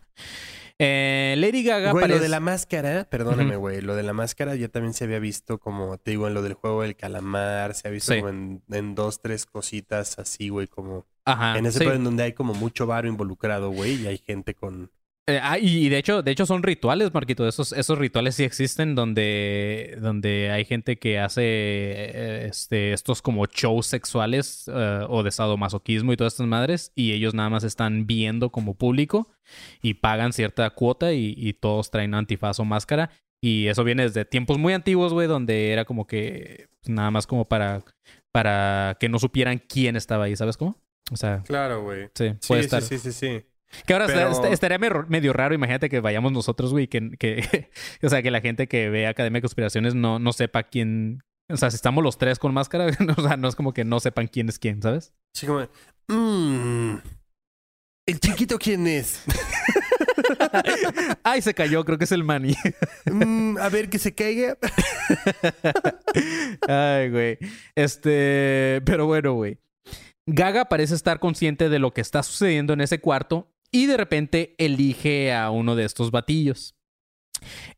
[0.78, 4.68] Eh, Lady Gaga Güey, lo de la máscara, perdóname, güey, lo de la máscara ya
[4.68, 7.90] también se había visto como, te digo, en lo del juego del calamar, se ha
[7.92, 8.18] visto Sí.
[8.18, 11.84] como en, en dos, tres cositas así, güey, como Ajá, en ese sí.
[11.84, 14.90] en donde hay como mucho varo involucrado, güey, y hay gente con...
[15.26, 17.48] Eh, ah, y de hecho, de hecho son rituales, Marquito.
[17.48, 23.46] Esos, esos rituales sí existen donde, donde hay gente que hace eh, este, estos como
[23.46, 26.92] shows sexuales eh, o de sadomasoquismo y todas estas madres.
[26.94, 29.30] Y ellos nada más están viendo como público
[29.80, 33.10] y pagan cierta cuota y, y todos traen antifaz o máscara.
[33.42, 37.26] Y eso viene desde tiempos muy antiguos, güey, donde era como que pues, nada más
[37.26, 37.82] como para,
[38.30, 40.76] para que no supieran quién estaba ahí, ¿sabes cómo?
[41.10, 42.08] O sea, Claro, güey.
[42.14, 42.82] sí, Sí, puede sí, estar.
[42.82, 43.42] sí, sí, sí.
[43.86, 47.68] Que ahora Pero- estaría medio, raro, imagínate que vayamos nosotros, güey, que, que
[48.02, 51.20] o sea, que la gente que ve Academia de Conspiraciones no, no sepa quién,
[51.50, 54.00] o sea, si estamos los tres con máscara, o sea, no es como que no
[54.00, 55.12] sepan quién es quién, ¿sabes?
[55.36, 55.66] Así como,
[56.08, 56.96] mmm,
[58.06, 59.22] ¿el chiquito quién es?
[61.22, 62.54] Ay, se cayó, creo que es el Manny.
[63.10, 64.56] Mm, a ver, que se caiga.
[66.68, 67.38] Ay, güey.
[67.74, 69.58] Este, pero bueno, güey.
[70.26, 74.54] Gaga parece estar consciente de lo que está sucediendo en ese cuarto y de repente
[74.56, 76.76] elige a uno de estos batillos.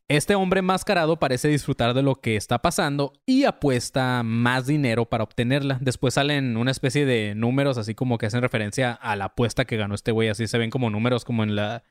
[0.07, 5.23] Este hombre enmascarado parece disfrutar de lo que está pasando y apuesta más dinero para
[5.23, 5.79] obtenerla.
[5.81, 9.75] Después salen una especie de números así como que hacen referencia a la apuesta que
[9.75, 10.29] ganó este güey.
[10.29, 11.83] Así se ven como números como en la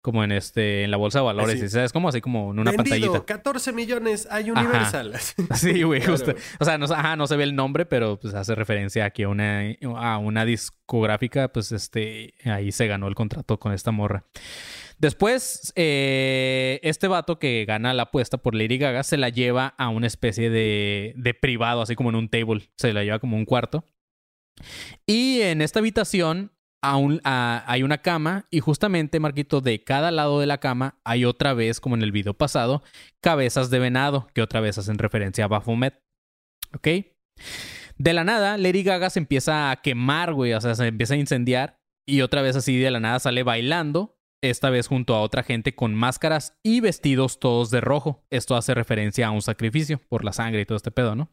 [0.00, 1.56] como en este en la bolsa de valores.
[1.56, 1.62] Así.
[1.62, 1.92] ¿sí ¿Sabes?
[1.92, 3.24] Como así como en una Vendido, pantallita.
[3.24, 5.12] 14 millones a Universal.
[5.54, 6.16] Sí, güey, Claro.
[6.16, 6.34] justo.
[6.60, 9.28] O sea, no, ajá, no se ve el nombre, pero pues hace referencia aquí a
[9.28, 9.62] una,
[9.96, 14.24] a una discográfica, pues este, ahí se ganó el contrato con esta morra.
[14.98, 19.90] Después, eh, este vato que gana la apuesta por Lady Gaga se la lleva a
[19.90, 22.70] una especie de, de privado, así como en un table.
[22.76, 23.84] Se la lleva como un cuarto.
[25.06, 26.50] Y en esta habitación
[26.82, 31.80] hay una cama y justamente, Marquito, de cada lado de la cama hay otra vez,
[31.80, 32.82] como en el video pasado,
[33.20, 36.00] cabezas de venado, que otra vez hacen referencia a Baphomet.
[36.74, 36.88] ¿Ok?
[37.98, 41.18] De la nada, Lady Gaga se empieza a quemar, güey, o sea, se empieza a
[41.18, 45.42] incendiar y otra vez así de la nada sale bailando, esta vez junto a otra
[45.42, 48.24] gente con máscaras y vestidos todos de rojo.
[48.30, 51.32] Esto hace referencia a un sacrificio por la sangre y todo este pedo, ¿no?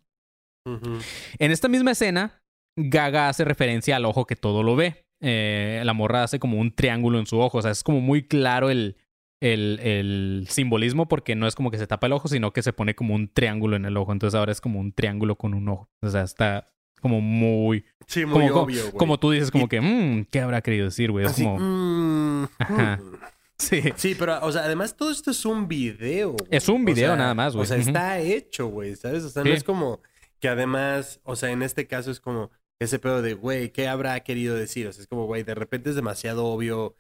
[0.66, 2.42] En esta misma escena,
[2.78, 5.03] Gaga hace referencia al ojo que todo lo ve.
[5.26, 7.58] Eh, la morra hace como un triángulo en su ojo.
[7.58, 8.98] O sea, es como muy claro el,
[9.42, 12.74] el, el simbolismo porque no es como que se tapa el ojo, sino que se
[12.74, 14.12] pone como un triángulo en el ojo.
[14.12, 15.90] Entonces ahora es como un triángulo con un ojo.
[16.02, 16.68] O sea, está
[17.02, 17.86] como muy...
[18.08, 18.94] Sí, muy como, obvio, güey.
[18.98, 21.26] como tú dices, como Y- que, "Mm, ¿qué habrá querido decir, güey?
[21.26, 21.58] Es como...
[21.60, 22.98] mm, Ajá.
[23.02, 23.16] mm.
[23.58, 23.82] Sí.
[23.96, 26.32] Sí, pero, o sea, además todo esto es un video.
[26.32, 26.48] güey.
[26.50, 27.64] Es un O video sea, nada más, güey.
[27.64, 29.24] O sea, está hecho, güey, ¿sabes?
[29.24, 30.02] O sea, no es como
[30.42, 32.50] que además, o sea, en este caso es como
[32.84, 34.88] ese pedo de, güey, ¿qué habrá querido decir?
[34.88, 36.96] O sea, es como, güey, de repente es demasiado obvio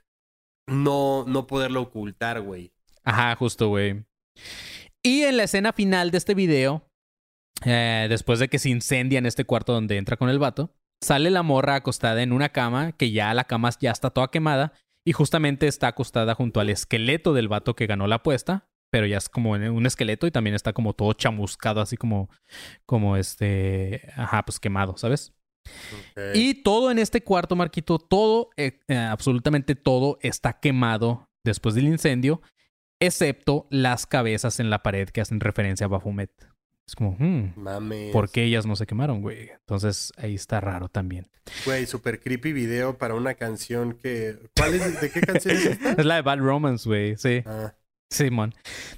[0.67, 2.73] no, no poderlo ocultar, güey.
[3.03, 4.05] Ajá, justo, güey.
[5.03, 6.87] Y en la escena final de este video,
[7.65, 11.29] eh, después de que se incendia en este cuarto donde entra con el vato, sale
[11.29, 14.73] la morra acostada en una cama, que ya la cama ya está toda quemada,
[15.05, 19.17] y justamente está acostada junto al esqueleto del vato que ganó la apuesta, pero ya
[19.17, 22.29] es como un esqueleto y también está como todo chamuscado, así como,
[22.85, 25.33] como este, ajá, pues quemado, ¿sabes?
[26.33, 31.85] Y todo en este cuarto, Marquito, todo, eh, eh, absolutamente todo está quemado después del
[31.85, 32.41] incendio,
[32.99, 36.31] excepto las cabezas en la pared que hacen referencia a Baphomet.
[36.85, 38.11] Es como, hmm, Mames.
[38.11, 39.51] ¿por qué ellas no se quemaron, güey?
[39.51, 41.29] Entonces ahí está raro también.
[41.65, 44.37] Güey, super creepy video para una canción que...
[44.55, 45.01] ¿Cuál es?
[45.01, 45.91] ¿De qué canción es esta?
[45.97, 47.41] Es la de Bad Romance, güey, sí.
[47.45, 47.73] Ah.
[48.09, 48.53] Simón.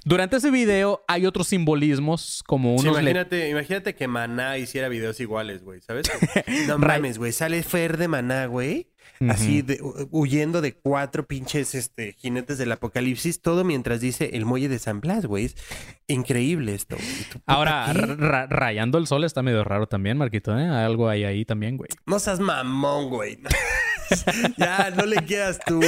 [0.08, 3.02] Durante ese video hay otros simbolismos como Sí, unos...
[3.02, 6.06] le- imagínate, imagínate que Maná hiciera videos iguales, güey, ¿sabes?
[6.68, 7.32] No mames, güey.
[7.32, 8.92] Sale Fer de Maná, güey.
[9.28, 13.40] Así, de- hu- huyendo de cuatro pinches este, jinetes del apocalipsis.
[13.42, 15.46] Todo mientras dice el muelle de San Blas, güey.
[15.46, 15.56] Es
[16.06, 17.08] increíble esto, güey.
[17.32, 20.68] ¿Tú, puta, Ahora, ra- rayando el sol está medio raro también, Marquito, ¿eh?
[20.68, 21.88] Algo hay ahí también, güey.
[22.06, 23.38] No seas mamón, güey.
[24.56, 25.80] ya, no le quedas tú.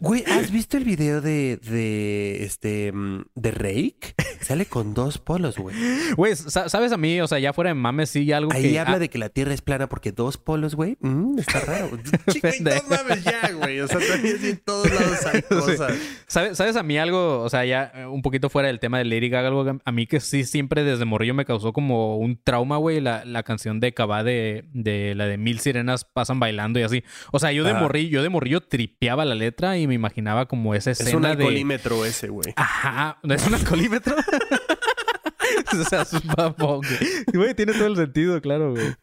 [0.00, 4.14] Güey, ¿has visto el video de, de este mm, de Rake?
[4.40, 5.76] Sale con dos polos, güey.
[6.16, 7.20] Güey, sa- ¿sabes a mí?
[7.20, 8.78] O sea, ya fuera de mames, sí, algo Ahí que...
[8.80, 10.96] habla ah, de que la Tierra es plana porque dos polos, güey.
[11.00, 11.90] Mm, está raro.
[12.30, 13.80] Chico, y no mames ya, güey.
[13.80, 15.92] O sea, también en todos lados hay cosas.
[16.26, 17.40] ¿Sabes, ¿Sabes a mí algo?
[17.42, 20.06] O sea, ya eh, un poquito fuera del tema de Lady Gaga, algo a mí
[20.06, 23.92] que sí siempre desde morrillo me causó como un trauma, güey, la, la canción de
[23.92, 27.04] Cabá de, de la de Mil Sirenas pasan bailando y así.
[27.32, 27.80] O sea, yo de Ajá.
[27.80, 31.22] morrillo, yo de morrillo tripeaba la letra y me imaginaba como esa escena Es un
[31.22, 31.28] de...
[31.28, 32.52] alcoholímetro ese, güey.
[32.56, 34.16] Ajá, ¿no es un alcoholímetro?
[35.72, 37.24] o sea, su mamón, güey.
[37.32, 38.94] Güey, tiene todo el sentido, claro, güey.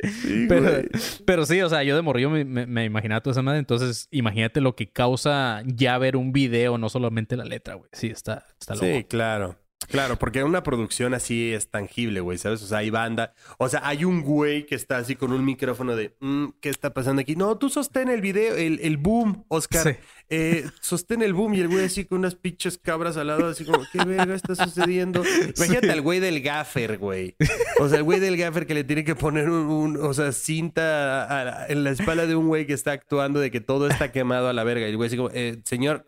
[0.47, 0.81] pero,
[1.25, 3.59] pero sí, o sea, yo de morrillo me, me- me imaginaba toda esa madre.
[3.59, 7.89] Entonces, imagínate lo que causa ya ver un video, no solamente la letra, güey.
[7.93, 8.85] Sí, está, está loco.
[8.85, 9.57] Sí, claro.
[9.89, 12.61] Claro, porque una producción así es tangible, güey, ¿sabes?
[12.61, 13.34] O sea, hay banda.
[13.57, 16.93] O sea, hay un güey que está así con un micrófono de, "Mm, ¿qué está
[16.93, 17.36] pasando aquí?
[17.38, 19.84] No, tú sostén el video, el, el boom, Oscar.
[19.93, 19.99] Sí.
[20.30, 23.63] Eh, sostén el boom y el güey así con unas pinches cabras al lado, así
[23.63, 25.23] como, ¿qué verga está sucediendo?
[25.55, 27.36] Imagínate al güey del gaffer, güey.
[27.80, 30.34] O sea, el güey del gaffer que le tiene que poner un, un- o sea,
[30.34, 33.88] cinta a la- en la espalda de un güey que está actuando de que todo
[33.88, 34.86] está quemado a la verga.
[34.86, 36.03] Y el güey así como, eh, señor,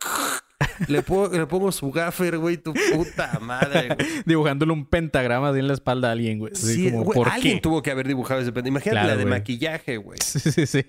[0.88, 4.08] le, pongo- le pongo su gaffer, güey, tu puta madre, güey.
[4.26, 6.52] Dibujándole un pentagrama así en la espalda a alguien, güey.
[6.54, 7.62] Así Sí, como, güey, ¿por alguien qué?
[7.62, 8.74] tuvo que haber dibujado ese pendejo.
[8.74, 9.40] Imagínate Claro, la de güey.
[9.40, 10.20] maquillaje, güey.
[10.24, 10.84] Sí, sí, sí.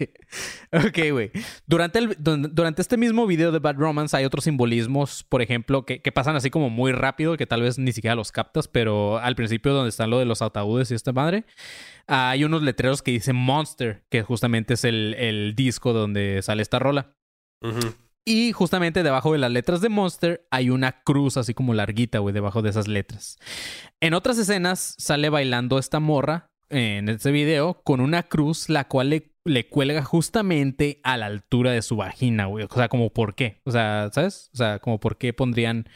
[0.72, 1.30] Ok, güey.
[1.66, 6.00] Durante, el, durante este mismo video de Bad Romance hay otros simbolismos, por ejemplo, que,
[6.02, 9.36] que pasan así como muy rápido, que tal vez ni siquiera los captas, pero al
[9.36, 11.44] principio donde están lo de los ataúdes y esta madre,
[12.06, 16.78] hay unos letreros que dicen Monster, que justamente es el, el disco donde sale esta
[16.80, 17.14] rola.
[17.62, 17.94] Ujú.
[18.24, 22.34] Y justamente debajo de las letras de Monster hay una cruz así como larguita, güey,
[22.34, 23.38] debajo de esas letras.
[24.00, 28.86] En otras escenas sale bailando esta morra eh, en este video con una cruz la
[28.86, 32.66] cual le, le cuelga justamente a la altura de su vagina, güey.
[32.70, 33.60] O sea, como por qué.
[33.64, 34.50] O sea, ¿sabes?
[34.52, 35.88] O sea, como por qué pondrían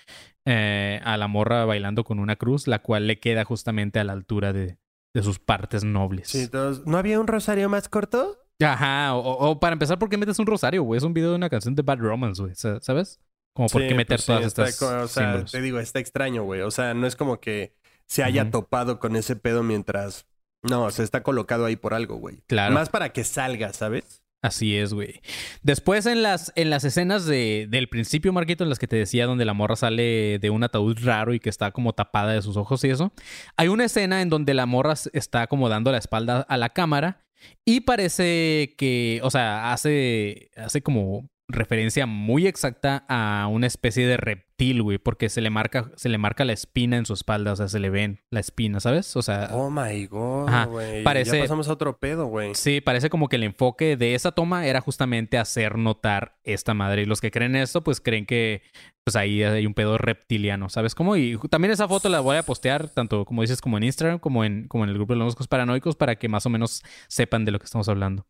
[0.47, 4.13] eh, a la morra bailando con una cruz la cual le queda justamente a la
[4.15, 4.79] altura de,
[5.15, 6.29] de sus partes nobles.
[6.29, 6.51] Sí,
[6.87, 8.44] ¿No había un rosario más corto?
[8.63, 10.99] Ajá, o, para empezar, ¿por qué metes un rosario, güey?
[10.99, 12.55] Es un video de una canción de Bad Romance, güey.
[12.55, 13.21] Sa- ¿Sabes?
[13.53, 15.53] Como por Sí, qué meter pues sí, todas está estas O sea, símbolos.
[15.53, 16.61] te digo, está extraño, güey.
[16.63, 17.75] O sea, no es como que
[18.07, 20.27] se haya topado con ese pedo mientras...
[20.63, 22.39] No, o sea, está colocado ahí por algo, güey.
[22.47, 22.75] Claro.
[22.75, 24.23] Más para que salga, ¿sabes?
[24.43, 25.21] Así es, güey.
[25.63, 29.27] Después en las, en las escenas de, del principio, Marquito, en las que te decía
[29.27, 32.57] donde la morra sale de un ataúd raro y que está como tapada de sus
[32.57, 33.13] ojos y eso,
[33.57, 37.24] hay una escena en donde la morra está como dando la espalda a la cámara
[37.65, 44.17] y parece que, o sea, hace, hace como referencia muy exacta a una especie de
[44.57, 47.57] reptil, güey, porque se le marca, se le marca la espina en su espalda, o
[47.57, 49.17] sea, se le ven la espina, ¿sabes?
[49.17, 51.03] O sea, Oh my god, güey.
[51.03, 52.55] parece- Ya pasamos a otro pedo, güey.
[52.55, 57.03] Sí, parece como que el enfoque de esa toma era justamente hacer notar esta madre.
[57.03, 58.63] Y los que creen esto, pues creen que
[59.05, 61.17] pues ahí hay un pedo reptiliano, ¿sabes cómo?
[61.17, 64.45] Y también esa foto la voy a postear, tanto como dices, como en Instagram, como
[64.45, 67.45] en, como en el grupo de los moscos paranoicos, para que más o menos sepan
[67.45, 68.27] de lo que estamos hablando.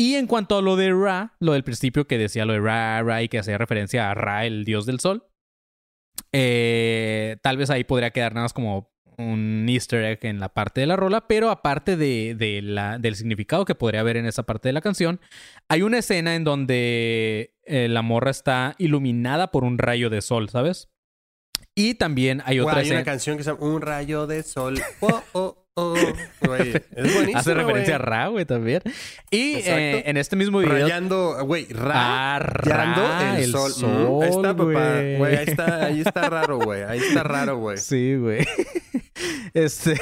[0.00, 3.02] Y en cuanto a lo de Ra, lo del principio que decía lo de Ra,
[3.02, 5.26] Ra y que hacía referencia a Ra, el dios del sol,
[6.32, 10.80] eh, tal vez ahí podría quedar nada más como un easter egg en la parte
[10.80, 14.44] de la rola, pero aparte de, de la, del significado que podría haber en esa
[14.44, 15.20] parte de la canción,
[15.68, 20.48] hay una escena en donde eh, la morra está iluminada por un rayo de sol,
[20.48, 20.88] ¿sabes?
[21.74, 24.80] Y también hay otra hay una canción que se llama Un rayo de sol.
[25.00, 25.67] Oh, oh.
[26.40, 28.08] Güey, es buenísimo, Hace referencia a güey.
[28.10, 28.82] Ra, güey, también.
[29.30, 30.72] Y eh, en este mismo video...
[30.72, 33.70] Rayando, güey, Ah, rayando Ra, el, el sol.
[33.72, 34.64] sol, Mm, ahí está, papá.
[34.64, 35.16] güey.
[35.16, 36.82] Güey, ahí está, ahí está raro, güey.
[36.82, 37.76] Ahí está raro, güey.
[37.88, 38.46] Sí, güey.
[39.54, 39.96] Este...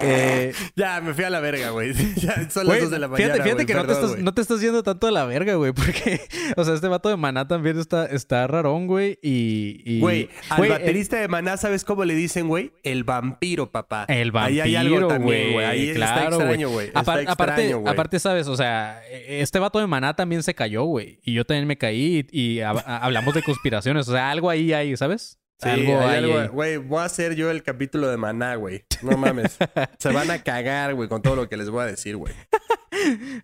[0.00, 1.92] eh, Ya, me fui a la verga, güey.
[2.16, 3.42] Ya son las dos de la mañana.
[3.42, 6.20] fíjate, que no, te estás, no te estás yendo tanto a la verga, güey, porque,
[6.56, 10.00] o sea, este vato de Maná también está, está rarón, güey, y...
[10.00, 12.72] Güey, al eh, baterista de Maná, ¿sabes cómo le dicen, güey?
[12.82, 14.04] El vampiro, papá.
[14.08, 15.64] El Ahí hay algo vampiro, también, güey.
[15.66, 16.86] Ahí está claro, extraño, güey.
[16.88, 17.92] Está Apar- aparte, extraño, güey.
[17.92, 21.20] aparte, sabes, o sea, e- este vato de Maná también se cayó, güey.
[21.24, 24.08] Y yo también me caí y, y hab- hablamos de conspiraciones.
[24.08, 25.38] O sea, algo ahí hay, ¿sabes?
[25.60, 26.48] Sí, algo hay algo- ahí.
[26.48, 28.84] Güey, voy a hacer yo el capítulo de Maná, güey.
[29.02, 29.56] No mames.
[29.98, 32.34] Se van a cagar, güey, con todo lo que les voy a decir, güey.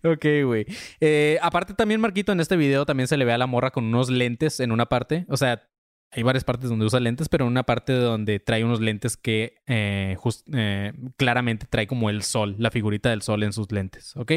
[0.04, 0.64] Ok, güey.
[1.00, 3.84] Eh, aparte también, Marquito, en este video también se le ve a la morra con
[3.84, 5.26] unos lentes en una parte.
[5.28, 5.68] O sea,
[6.12, 9.56] hay varias partes donde usa lentes, pero en una parte donde trae unos lentes que
[9.66, 14.16] eh, jus- eh, claramente trae como el sol, la figurita del sol en sus lentes,
[14.16, 14.32] ¿ok?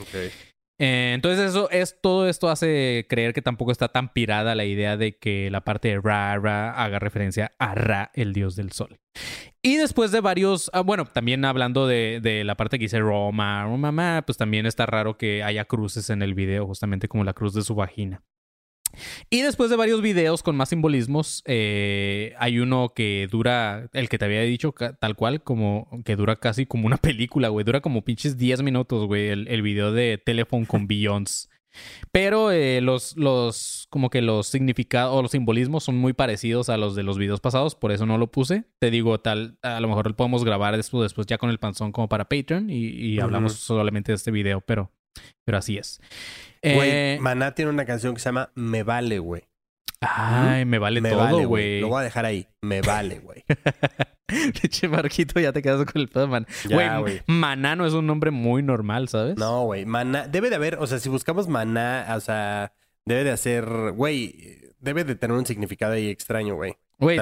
[0.00, 0.14] Ok.
[0.80, 4.96] Eh, entonces eso es todo esto hace creer que tampoco está tan pirada la idea
[4.96, 9.00] de que la parte de Ra Ra haga referencia a Ra, el dios del sol.
[9.60, 13.64] Y después de varios, ah, bueno, también hablando de, de la parte que dice Roma,
[13.64, 17.32] Roma, ma, pues también está raro que haya cruces en el video, justamente como la
[17.32, 18.22] cruz de su vagina.
[19.30, 24.18] Y después de varios videos con más simbolismos, eh, hay uno que dura, el que
[24.18, 27.64] te había dicho tal cual, como que dura casi como una película, güey.
[27.64, 31.48] Dura como pinches 10 minutos, güey, el, el video de Telephone con Beyoncé.
[32.12, 36.76] Pero eh, los, los, como que los significados o los simbolismos son muy parecidos a
[36.76, 38.64] los de los videos pasados, por eso no lo puse.
[38.78, 41.92] Te digo, tal, a lo mejor lo podemos grabar después, después ya con el panzón
[41.92, 44.90] como para Patreon y, hablamos solamente de este video, pero,
[45.44, 46.00] pero así es.
[46.62, 49.42] Güey, Eh, Maná tiene una canción que se llama Me Vale, güey.
[50.00, 51.80] ay, me vale Me todo, vale, güey.
[51.80, 52.46] Lo voy a dejar ahí.
[52.62, 53.44] Me vale, güey.
[54.26, 56.46] Pinche Marquito, ya te quedas con el pedo, man.
[56.68, 57.22] Güey.
[57.26, 59.36] Maná no es un nombre muy normal, ¿sabes?
[59.38, 59.86] No, güey.
[59.86, 60.28] Maná.
[60.28, 62.72] Debe de haber, o sea, si buscamos Maná, o sea,
[63.06, 66.76] debe de hacer, güey, debe de tener un significado ahí extraño, güey.
[66.98, 67.18] Güey,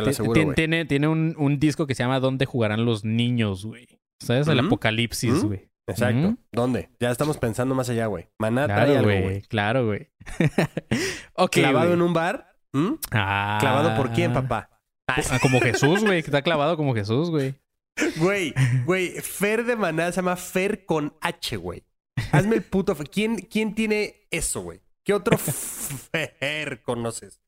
[0.54, 3.86] tiene, tiene un, un disco que se llama ¿Dónde jugarán los niños, güey?
[4.18, 4.48] ¿Sabes?
[4.48, 5.68] El apocalipsis, güey.
[5.86, 6.36] Exacto.
[6.52, 6.90] ¿Dónde?
[7.00, 8.28] Ya estamos pensando más allá, güey.
[8.38, 9.42] Maná trae Claro, algo, güey.
[9.42, 10.10] Claro, güey.
[11.34, 12.56] ok, Clavado en un bar.
[12.72, 12.94] ¿Mm?
[13.12, 13.58] Ah.
[13.60, 14.70] ¿Clavado por quién, papá?
[15.06, 16.22] Ah, como Jesús, güey.
[16.22, 17.54] Que está clavado como Jesús, güey.
[18.18, 18.52] Güey,
[18.84, 21.82] güey, Fer de Maná se llama Fer con H, güey.
[22.30, 22.94] Hazme el puto.
[23.10, 24.82] ¿Quién, quién tiene eso, güey?
[25.02, 27.40] ¿Qué otro Fer conoces?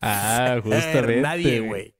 [0.00, 1.20] Ah, Fer, justamente.
[1.20, 1.96] Nadie, güey.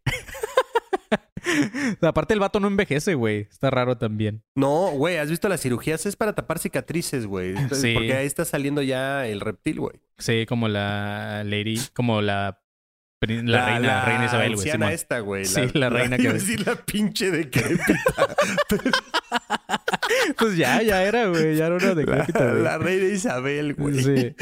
[2.03, 3.49] Aparte, el vato no envejece, güey.
[3.51, 4.43] Está raro también.
[4.55, 6.07] No, güey, ¿has visto las cirugías?
[6.07, 7.55] Es para tapar cicatrices, güey.
[7.73, 7.95] Sí.
[7.95, 10.01] Porque ahí está saliendo ya el reptil, güey.
[10.19, 12.61] Sí, como la lady, como la,
[13.21, 14.61] reina, la reina Isabel, güey.
[14.61, 14.93] anciana Simón.
[14.93, 15.45] esta, güey.
[15.45, 18.05] Sí, la reina que Iba a decir la pinche decrépita.
[20.37, 21.57] Pues ya, ya era, güey.
[21.57, 22.63] Ya era una decrépita, güey.
[22.63, 24.03] la reina Isabel, güey.
[24.03, 24.35] Sí.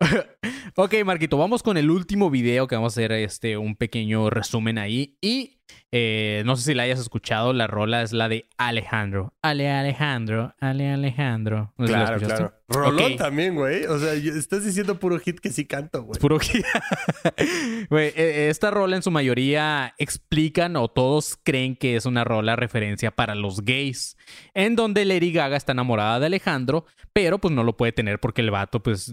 [0.76, 4.78] ok, Marquito, vamos con el último video que vamos a hacer este, un pequeño resumen
[4.78, 5.16] ahí.
[5.20, 5.56] Y
[5.92, 9.34] eh, no sé si la hayas escuchado, la rola es la de Alejandro.
[9.42, 11.72] Ale Alejandro, Ale Alejandro.
[11.78, 12.52] No si Claro, claro.
[12.68, 13.84] Rolón también, güey.
[13.84, 16.12] O sea, estás diciendo puro hit que sí canto, güey.
[16.12, 16.62] Es puro que-
[17.90, 22.56] Güey, eh, esta rola en su mayoría explican o todos creen que es una rola
[22.56, 24.16] referencia para los gays,
[24.52, 28.40] en donde Lady Gaga está enamorada de Alejandro, pero pues no lo puede tener porque
[28.42, 29.08] el vato pues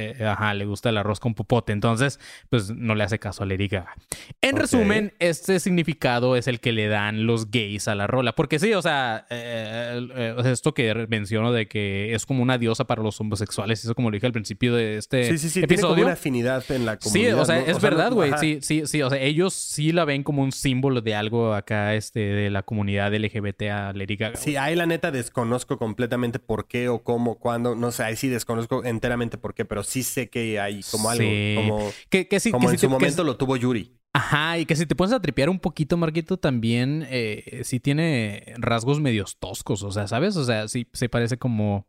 [0.00, 3.46] eh, ajá, le gusta el arroz con popote, entonces pues no le hace caso a
[3.46, 3.94] Lady Gaga.
[4.40, 4.60] En Ok.
[4.60, 8.72] resumen, este significado es el que le dan los gays a la rola, porque sí,
[8.74, 12.86] o sea, eh, eh, o sea, esto que menciono de que es como una diosa
[12.86, 15.60] para los homosexuales, eso como lo dije al principio de este Sí, sí, sí.
[15.60, 15.94] Tiene episodio.
[15.94, 17.40] como una afinidad en la Sí, comunidad.
[17.40, 17.66] o sea, ¿no?
[17.66, 18.30] es verdad, no- güey.
[18.30, 18.38] ajá.
[18.38, 19.02] Sí, sí, sí.
[19.02, 22.62] O sea, ellos sí la ven como un símbolo de algo acá, este, de la
[22.62, 24.36] comunidad LGBT a Lady Gaga.
[24.36, 27.74] Sí, ahí la neta desconozco completamente por qué o cómo, cuándo.
[27.74, 31.22] No sé, ahí sí desconozco enteramente por qué, pero sí sé que hay como algo.
[31.24, 31.54] Sí.
[31.56, 33.96] Como, Que, que sí, como que en sí su te- momento lo tuvo Yuri.
[34.12, 38.54] Ajá, y que si te pones a tripear un poquito, Marquito, también eh, sí tiene
[38.58, 39.82] rasgos medios toscos.
[39.84, 40.36] O sea, ¿sabes?
[40.36, 41.86] O sea, sí se parece como,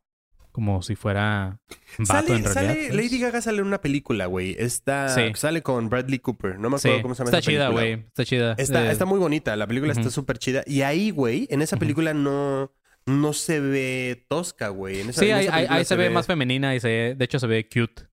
[0.51, 1.59] como si fuera
[1.97, 2.53] vato Sale, en realidad.
[2.75, 2.93] sale-.
[2.93, 4.55] Lady Gaga sale en una película, güey.
[4.59, 5.21] Está, Sí.
[5.33, 6.59] Sale con Bradley Cooper.
[6.59, 7.93] No me Sí, acuerdo cómo se llama está esa chida, güey.
[7.93, 8.53] Está chida.
[8.59, 9.55] Está, Eh, está muy bonita.
[9.55, 10.63] La película está súper chida.
[10.67, 12.71] Y ahí, güey, en esa película no,
[13.05, 15.01] no se ve tosca, güey.
[15.01, 17.15] En esa- Sí, en ahí, esa ahí- película ahí se ve más femenina y se,
[17.15, 18.03] de hecho se ve cute.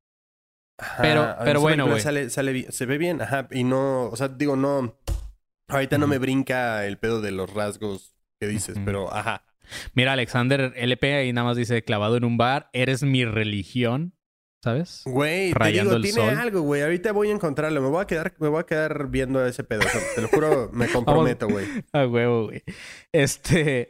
[0.81, 2.01] Ajá, Pero- pero bueno, güey.
[2.01, 3.49] Sale, sale se ve bien, ajá.
[3.51, 4.97] Y no, o sea, digo, no.
[5.69, 9.45] Ahorita no me brinca el pedo de los rasgos que dices, pero ajá.
[9.93, 14.15] Mira, Alexander LP ahí nada más dice clavado en un bar, eres mi religión,
[14.65, 15.03] ¿sabes?
[15.05, 16.31] Güey, te digo, tiene sol.
[16.39, 16.81] algo, güey.
[16.81, 17.83] Ahorita voy a encontrarlo.
[17.83, 19.81] Me voy a quedar, me voy a quedar viendo ese pedo.
[19.81, 20.87] O sea, te lo juro, me
[21.37, 21.67] comprometo, güey.
[21.93, 22.63] A huevo, güey.
[23.13, 23.89] Este.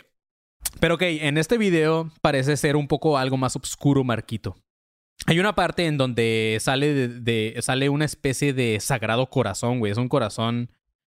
[0.81, 4.57] Pero ok, en este video parece ser un poco algo más oscuro, Marquito.
[5.27, 9.91] Hay una parte en donde sale de, de- sale una especie de sagrado corazón, güey.
[9.93, 10.71] Es un corazón,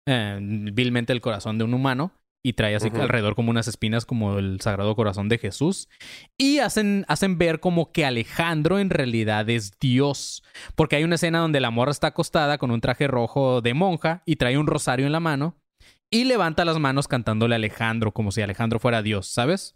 [0.06, 2.12] eh, vilmente el corazón de un humano.
[2.46, 5.88] Y trae así alrededor como unas espinas como el sagrado corazón de Jesús.
[6.36, 10.42] Y hacen, hacen ver como que Alejandro en realidad es Dios.
[10.74, 14.22] Porque hay una escena donde la morra está acostada con un traje rojo de monja
[14.26, 15.56] y trae un rosario en la mano.
[16.14, 19.74] Y levanta las manos cantándole a Alejandro como si Alejandro fuera Dios, ¿sabes?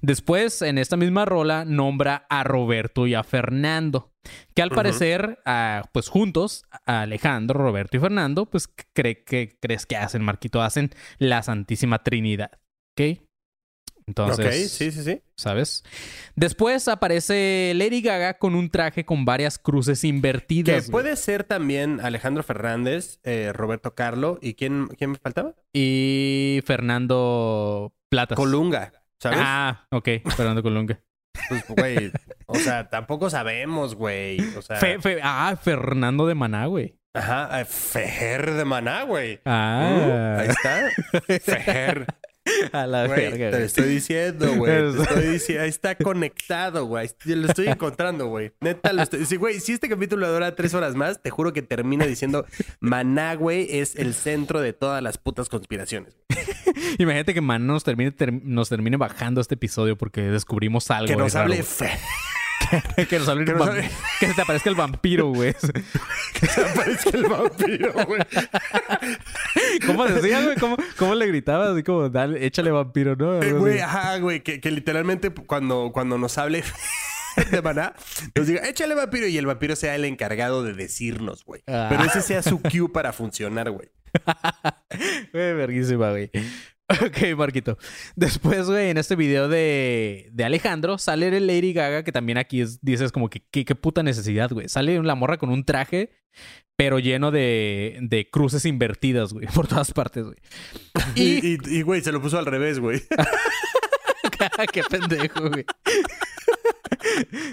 [0.00, 4.12] Después, en esta misma rola, nombra a Roberto y a Fernando,
[4.54, 9.84] que al parecer, ah, pues juntos, a Alejandro, Roberto y Fernando, pues cree que crees
[9.84, 12.52] que hacen, Marquito, hacen la Santísima Trinidad,
[12.92, 13.18] ¿ok?
[14.10, 15.22] Entonces, ok, sí, sí, sí.
[15.36, 15.84] ¿sabes?
[16.34, 20.90] Después aparece Lady Gaga con un traje con varias cruces Que invertidas.
[20.90, 21.02] güey.
[21.04, 25.54] puede ser también Alejandro Fernández, eh, Roberto Carlo y ¿quién, quién me faltaba?
[25.72, 28.36] Y Fernando Platas.
[28.36, 29.38] Colunga, ¿sabes?
[29.40, 31.00] Ah, ok, Fernando Colunga.
[31.48, 32.12] Pues, güey,
[32.46, 34.40] o sea, tampoco sabemos, güey.
[34.56, 36.96] O sea, Fe- fe- ah, Fernando de Maná, güey.
[37.14, 39.40] ajá, eh, Fejer de Maná, güey.
[39.44, 41.40] Ah, Uh, ahí está.
[41.40, 42.06] Fejer.
[42.72, 43.50] a la Güey, verga.
[43.50, 44.72] te lo estoy diciendo, güey.
[44.94, 47.08] Te estoy diciendo, está conectado, güey.
[47.24, 48.52] Lo estoy encontrando, güey.
[48.60, 49.24] Neta, lo estoy.
[49.26, 52.46] Sí, güey, si este capítulo dura tres horas más, te juro que termino diciendo
[52.80, 56.16] Maná, güey, es el centro de todas las putas conspiraciones.
[56.98, 61.06] Imagínate que Maná nos termine, ter- nos termine bajando este episodio porque descubrimos algo.
[61.08, 61.90] Que nos hable fe.
[63.08, 63.90] que nos hable que nos hable-
[64.20, 65.54] que se te aparezca el vampiro, güey.
[66.76, 68.20] Parece el vampiro, güey.
[69.86, 70.56] ¿Cómo decía, güey?
[70.56, 71.68] ¿Cómo, ¿Cómo le gritabas?
[71.70, 73.42] Así como, dale, échale vampiro, ¿no?
[73.42, 76.62] Eh, Güey, ajá, güey, que, que literalmente cuando, cuando nos hable
[77.50, 77.94] de maná,
[78.34, 81.62] nos diga, échale vampiro y el vampiro sea el encargado de decirnos, güey.
[81.66, 81.86] Ah.
[81.90, 83.88] Pero ese sea su cue para funcionar, güey.
[85.32, 86.30] Güey, verguísima, güey.
[87.06, 87.78] Ok, Marquito.
[88.16, 92.60] Después, güey, en este video de, de Alejandro, sale el Lady Gaga, que también aquí
[92.60, 94.68] es- dices como que qué, puta necesidad, güey.
[94.68, 96.10] Sale la morra con un traje,
[96.76, 100.36] pero lleno de, de cruces invertidas, güey, por todas partes, güey.
[101.14, 101.22] Y...
[101.46, 103.00] Y, y, y, güey, se lo puso al revés, güey.
[104.72, 105.64] qué pendejo, güey.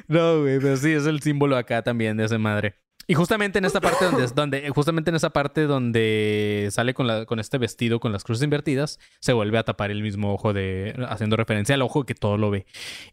[0.07, 2.75] no, güey, pero sí, es el símbolo acá también de esa madre.
[3.09, 7.25] Y justamente en esta parte donde, donde justamente en esa parte donde sale con, la,
[7.25, 10.93] con este vestido con las cruces invertidas, se vuelve a tapar el mismo ojo de
[11.07, 12.65] haciendo referencia al ojo que todo lo ve.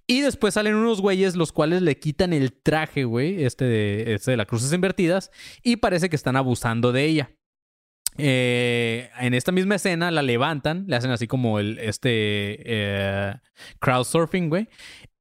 [0.09, 4.33] Y después salen unos güeyes los cuales le quitan el traje, güey, este de, este
[4.33, 5.31] de las cruces invertidas
[5.63, 7.31] y parece que están abusando de ella.
[8.17, 13.35] Eh, en esta misma escena la levantan, le hacen así como el este eh,
[13.81, 14.69] crowdsurfing, güey.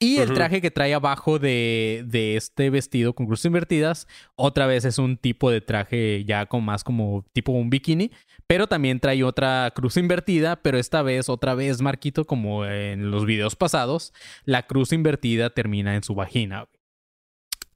[0.03, 4.85] Y el traje que trae abajo de, de este vestido con cruces invertidas, otra vez
[4.85, 8.11] es un tipo de traje ya con más como tipo un bikini,
[8.47, 13.25] pero también trae otra cruz invertida, pero esta vez, otra vez, Marquito, como en los
[13.25, 16.67] videos pasados, la cruz invertida termina en su vagina.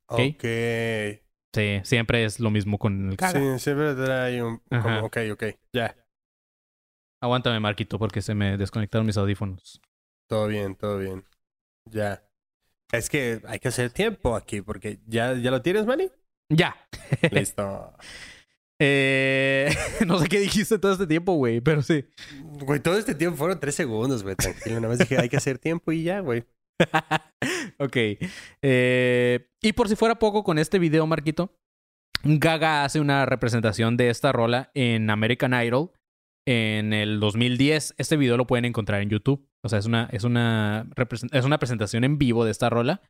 [0.07, 0.43] ok.
[1.53, 3.39] Sí, siempre es lo mismo con el caga.
[3.39, 4.59] Sí, siempre trae un...
[4.69, 5.43] Como, ok, ok.
[5.73, 5.95] Ya.
[7.19, 9.81] Aguántame, Marquito, porque se me desconectaron mis audífonos.
[10.27, 11.23] Todo bien, todo bien.
[11.91, 12.23] Ya.
[12.91, 16.09] Es que hay que hacer tiempo aquí porque ya, ya lo tienes, Manny.
[16.49, 16.75] Ya.
[17.31, 17.93] Listo.
[18.79, 19.69] Eh,
[20.05, 22.05] no sé qué dijiste todo este tiempo, güey, pero sí.
[22.41, 24.35] Güey, todo este tiempo fueron tres segundos, güey.
[24.35, 24.75] Tranquilo.
[24.75, 26.45] Nada más dije, hay que hacer tiempo y ya, güey.
[27.79, 27.97] ok.
[28.61, 31.57] Eh, y por si fuera poco con este video, Marquito,
[32.23, 35.91] Gaga hace una representación de esta rola en American Idol
[36.45, 37.95] en el 2010.
[37.97, 39.46] Este video lo pueden encontrar en YouTube.
[39.63, 40.87] O sea, es una, es una,
[41.31, 43.01] es una presentación en vivo de esta rola.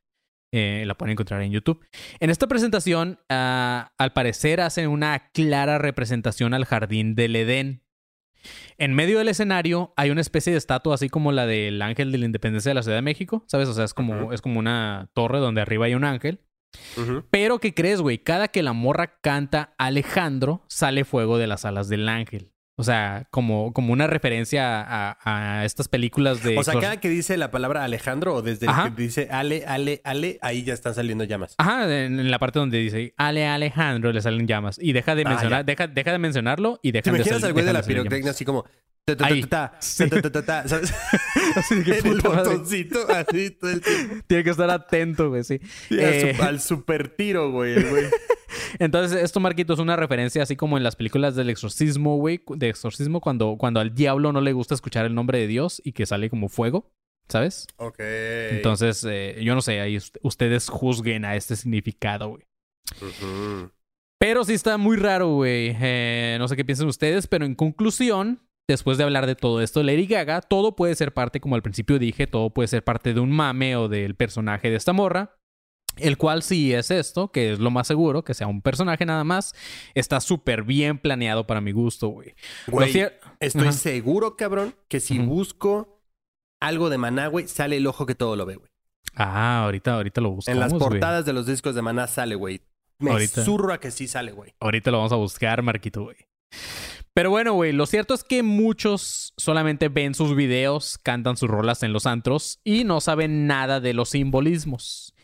[0.53, 1.85] Eh, la pueden encontrar en YouTube.
[2.19, 7.83] En esta presentación, ah, al parecer, hacen una clara representación al jardín del Edén.
[8.77, 12.19] En medio del escenario hay una especie de estatua así como la del ángel de
[12.19, 13.67] la independencia de la Ciudad de México, ¿sabes?
[13.67, 16.39] O sea, es como, es como una torre donde arriba hay un ángel.
[17.31, 18.19] Pero ¿qué crees, güey?
[18.19, 22.51] Cada que la morra canta Alejandro, sale fuego de las alas del ángel.
[22.79, 25.17] O sea, como, como una referencia a,
[25.59, 26.57] a estas películas de...
[26.59, 29.99] O sea, cada que dice la palabra Alejandro o desde el que dice Ale, Ale,
[30.03, 31.55] Ale, ahí ya están saliendo llamas.
[31.57, 34.77] Ajá, en, en la parte donde dice Ale Alejandro le salen llamas.
[34.79, 37.47] Y deja de Ah, mencionar, deja, deja de mencionarlo y ¿Te deja de imaginas sal-
[37.47, 38.63] al güey de la pirotecnia así como...
[41.55, 44.15] Así que el botoncito, así todo el tiempo.
[44.27, 45.59] Tiene que estar atento, güey, sí.
[45.91, 48.05] Al Eh, su- Al super tiro, güey, el güey.
[48.79, 52.41] Entonces, esto, Marquito, es una referencia así como en las películas del exorcismo, güey.
[52.55, 55.93] De exorcismo, cuando, cuando al diablo no le gusta escuchar el nombre de Dios y
[55.93, 56.91] que sale como fuego,
[57.29, 57.67] ¿sabes?
[57.77, 57.99] Ok.
[57.99, 62.43] Entonces, eh, yo no sé, ahí ust- ustedes juzguen a este significado, güey.
[64.19, 65.75] Pero sí está muy raro, güey.
[65.79, 69.83] Eh, no sé qué piensan ustedes, pero en conclusión, después de hablar de todo esto,
[69.83, 73.19] Lady Gaga, todo puede ser parte, como al principio dije, todo puede ser parte de
[73.19, 75.33] un mame o del personaje de esta morra.
[75.95, 79.23] El cual sí es esto, que es lo más seguro, que sea un personaje nada
[79.23, 79.55] más.
[79.95, 82.35] Está súper bien planeado para mi gusto, güey.
[82.67, 83.07] Güey,
[83.39, 85.99] estoy seguro, cabrón, que si busco
[86.61, 88.69] algo de Maná, güey, sale el ojo que todo lo ve, güey.
[89.15, 90.79] Ah, ahorita, ahorita lo buscamos, En las güey.
[90.79, 92.61] portadas de los discos de Maná sale, güey.
[92.99, 93.43] Me Ahorita.
[93.43, 94.53] zurro a que sí sale, güey.
[94.59, 96.17] Ahorita lo vamos a buscar, Marquito, güey.
[97.17, 101.81] Pero bueno, güey, lo cierto es que muchos solamente ven sus videos, cantan sus rolas
[101.81, 105.15] en los antros y no saben nada de los simbolismos.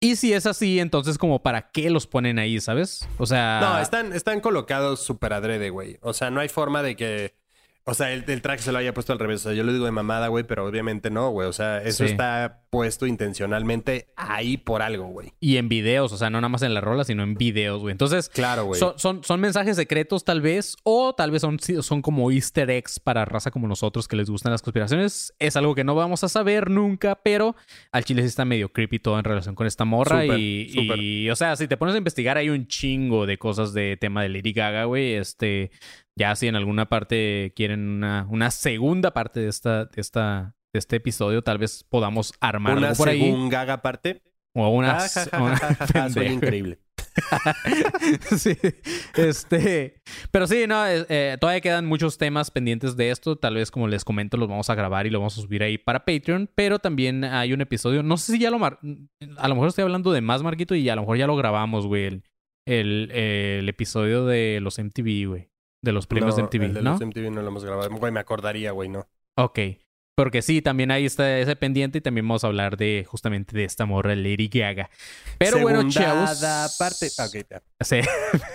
[0.00, 3.06] Y si es así, entonces como para qué los ponen ahí, ¿sabes?
[3.18, 3.60] O sea...
[3.60, 5.98] No, están, están colocados súper adrede, güey.
[6.00, 7.34] O sea, no hay forma de que...
[7.84, 9.40] O sea, el, el traje se lo haya puesto al revés.
[9.40, 11.48] O sea, yo lo digo de mamada, güey, pero obviamente no, güey.
[11.48, 12.12] O sea, eso Sí.
[12.12, 15.32] está puesto intencionalmente ahí por algo, güey.
[15.40, 17.92] Y en videos, o sea, no nada más en la rola, sino en videos, güey.
[17.92, 18.78] Entonces, Claro, güey.
[18.78, 23.00] son, son, son mensajes secretos tal vez, o tal vez son, son como easter eggs
[23.00, 25.32] para raza como nosotros que les gustan las conspiraciones.
[25.38, 27.56] Es algo que no vamos a saber nunca, pero
[27.92, 30.26] al chile sí está medio creepy todo en relación con esta morra.
[30.26, 33.96] Y, y, o sea, si te pones a investigar, hay un chingo de cosas de
[33.96, 35.14] tema de Lady Gaga, güey.
[35.14, 35.70] Este,
[36.14, 40.80] ya si en alguna parte quieren una, una segunda parte de esta, de esta, de
[40.80, 43.20] este episodio, tal vez podamos armar Una algo por ahí.
[43.20, 44.22] según Gaga aparte.
[44.54, 44.96] O una.
[44.98, 46.78] Ah, ja, ja, una- ja, increíble.
[48.36, 48.56] sí,
[49.16, 53.36] este, pero sí, no, eh, todavía quedan muchos temas pendientes de esto.
[53.36, 55.78] Tal vez, como les comento, los vamos a grabar y lo vamos a subir ahí
[55.78, 56.48] para Patreon.
[56.54, 58.78] Pero también hay un episodio, no sé si ya lo mar-
[59.38, 61.86] a lo mejor estoy hablando de más, Marquito, y a lo mejor ya lo grabamos,
[61.86, 62.04] güey.
[62.06, 62.22] El,
[62.66, 65.50] el, el episodio de los MTV, güey.
[65.82, 66.90] De los premios de No, MTV, el de ¿no?
[66.92, 67.90] los MTV no lo hemos grabado.
[67.90, 69.06] Güey, me acordaría, güey, no.
[69.36, 69.58] Ok.
[70.16, 73.64] Porque sí, también ahí está ese pendiente y también vamos a hablar de justamente de
[73.64, 74.88] esta morra Lady Gaga.
[75.36, 76.42] Pero bueno, chavos.
[76.78, 77.08] Parte.
[77.18, 77.62] Ah, Ok, ya.
[77.84, 78.00] Sí.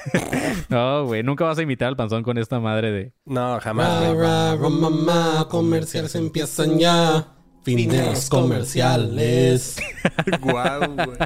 [0.70, 3.14] no, güey, nunca vas a imitar al panzón con esta madre de.
[3.26, 7.28] No, jamás, Ra, ra, ra, mamá, comerciales empiezan ya.
[7.64, 9.78] Fin de los comerciales.
[10.42, 11.18] Guau, güey.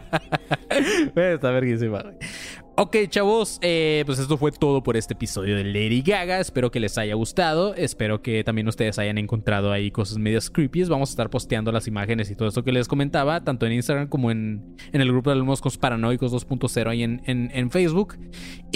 [1.14, 2.18] Güey, Está verguísima, güey.
[2.77, 6.41] Ok, chavos, eh, pues esto fue todo por este episodio de Lady Gaga.
[6.41, 7.73] Espero que les haya gustado.
[7.73, 10.84] Espero que también ustedes hayan encontrado ahí cosas medias creepy.
[10.84, 14.10] Vamos a estar posteando las imágenes y todo esto que les comentaba, tanto en Instagram
[14.10, 18.18] como en, en el grupo de alumnos paranoicos 2.0 ahí en, en, en Facebook.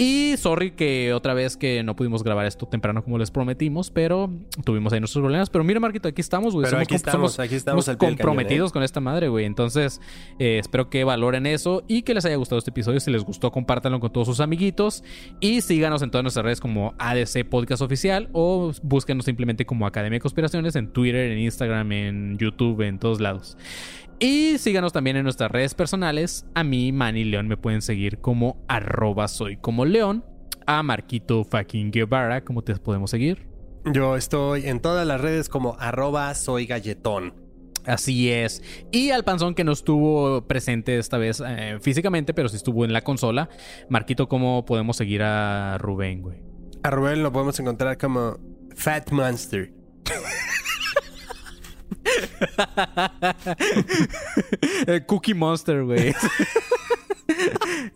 [0.02, 4.30] Y sorry que otra vez que no pudimos grabar esto temprano como les prometimos, pero
[4.64, 5.50] tuvimos ahí nuestros problemas.
[5.50, 6.66] Pero mira, Marquito, aquí estamos, güey.
[6.70, 9.44] Somos aquí estamos, somos- aquí estamos somos cañón, comprometidos con esta madre, güey.
[9.44, 10.00] Entonces,
[10.38, 12.98] eh, espero que valoren eso y que les haya gustado este episodio.
[12.98, 15.04] Si les gustó, compártanlo con todos sus amiguitos.
[15.38, 20.16] Y síganos en todas nuestras redes como ADC Podcast Oficial o búsquenos simplemente como Academia
[20.16, 23.58] de Conspiraciones en Twitter, en Instagram, en YouTube, en todos lados.
[24.22, 26.44] Y síganos también en nuestras redes personales.
[26.54, 30.24] A mí, Manny León, me pueden seguir como arroba soy como León.
[30.66, 33.48] A Marquito fucking Guevara, ¿cómo te podemos seguir?
[33.86, 37.32] Yo estoy en todas las redes como arroba soy galletón.
[37.86, 38.62] Así es.
[38.92, 42.92] Y al panzón que no estuvo presente esta vez eh, físicamente, pero sí estuvo en
[42.92, 43.48] la consola.
[43.88, 46.42] Marquito, ¿cómo podemos seguir a Rubén, güey?
[46.82, 48.38] A Rubén lo podemos encontrar como
[48.76, 49.72] Fat Monster.
[54.86, 56.14] El Cookie Monster, güey.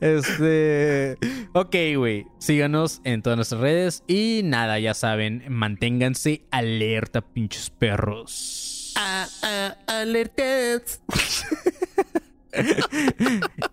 [0.00, 1.16] Este.
[1.52, 2.26] Ok, güey.
[2.38, 4.02] Síganos en todas nuestras redes.
[4.06, 8.94] Y nada, ya saben, manténganse alerta, pinches perros.
[8.96, 11.00] Ah, ah, alertas.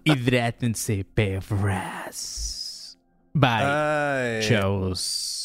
[0.04, 2.98] Hidrátense, perras.
[3.34, 3.64] Bye.
[3.64, 4.42] Ay.
[4.48, 5.41] Chavos.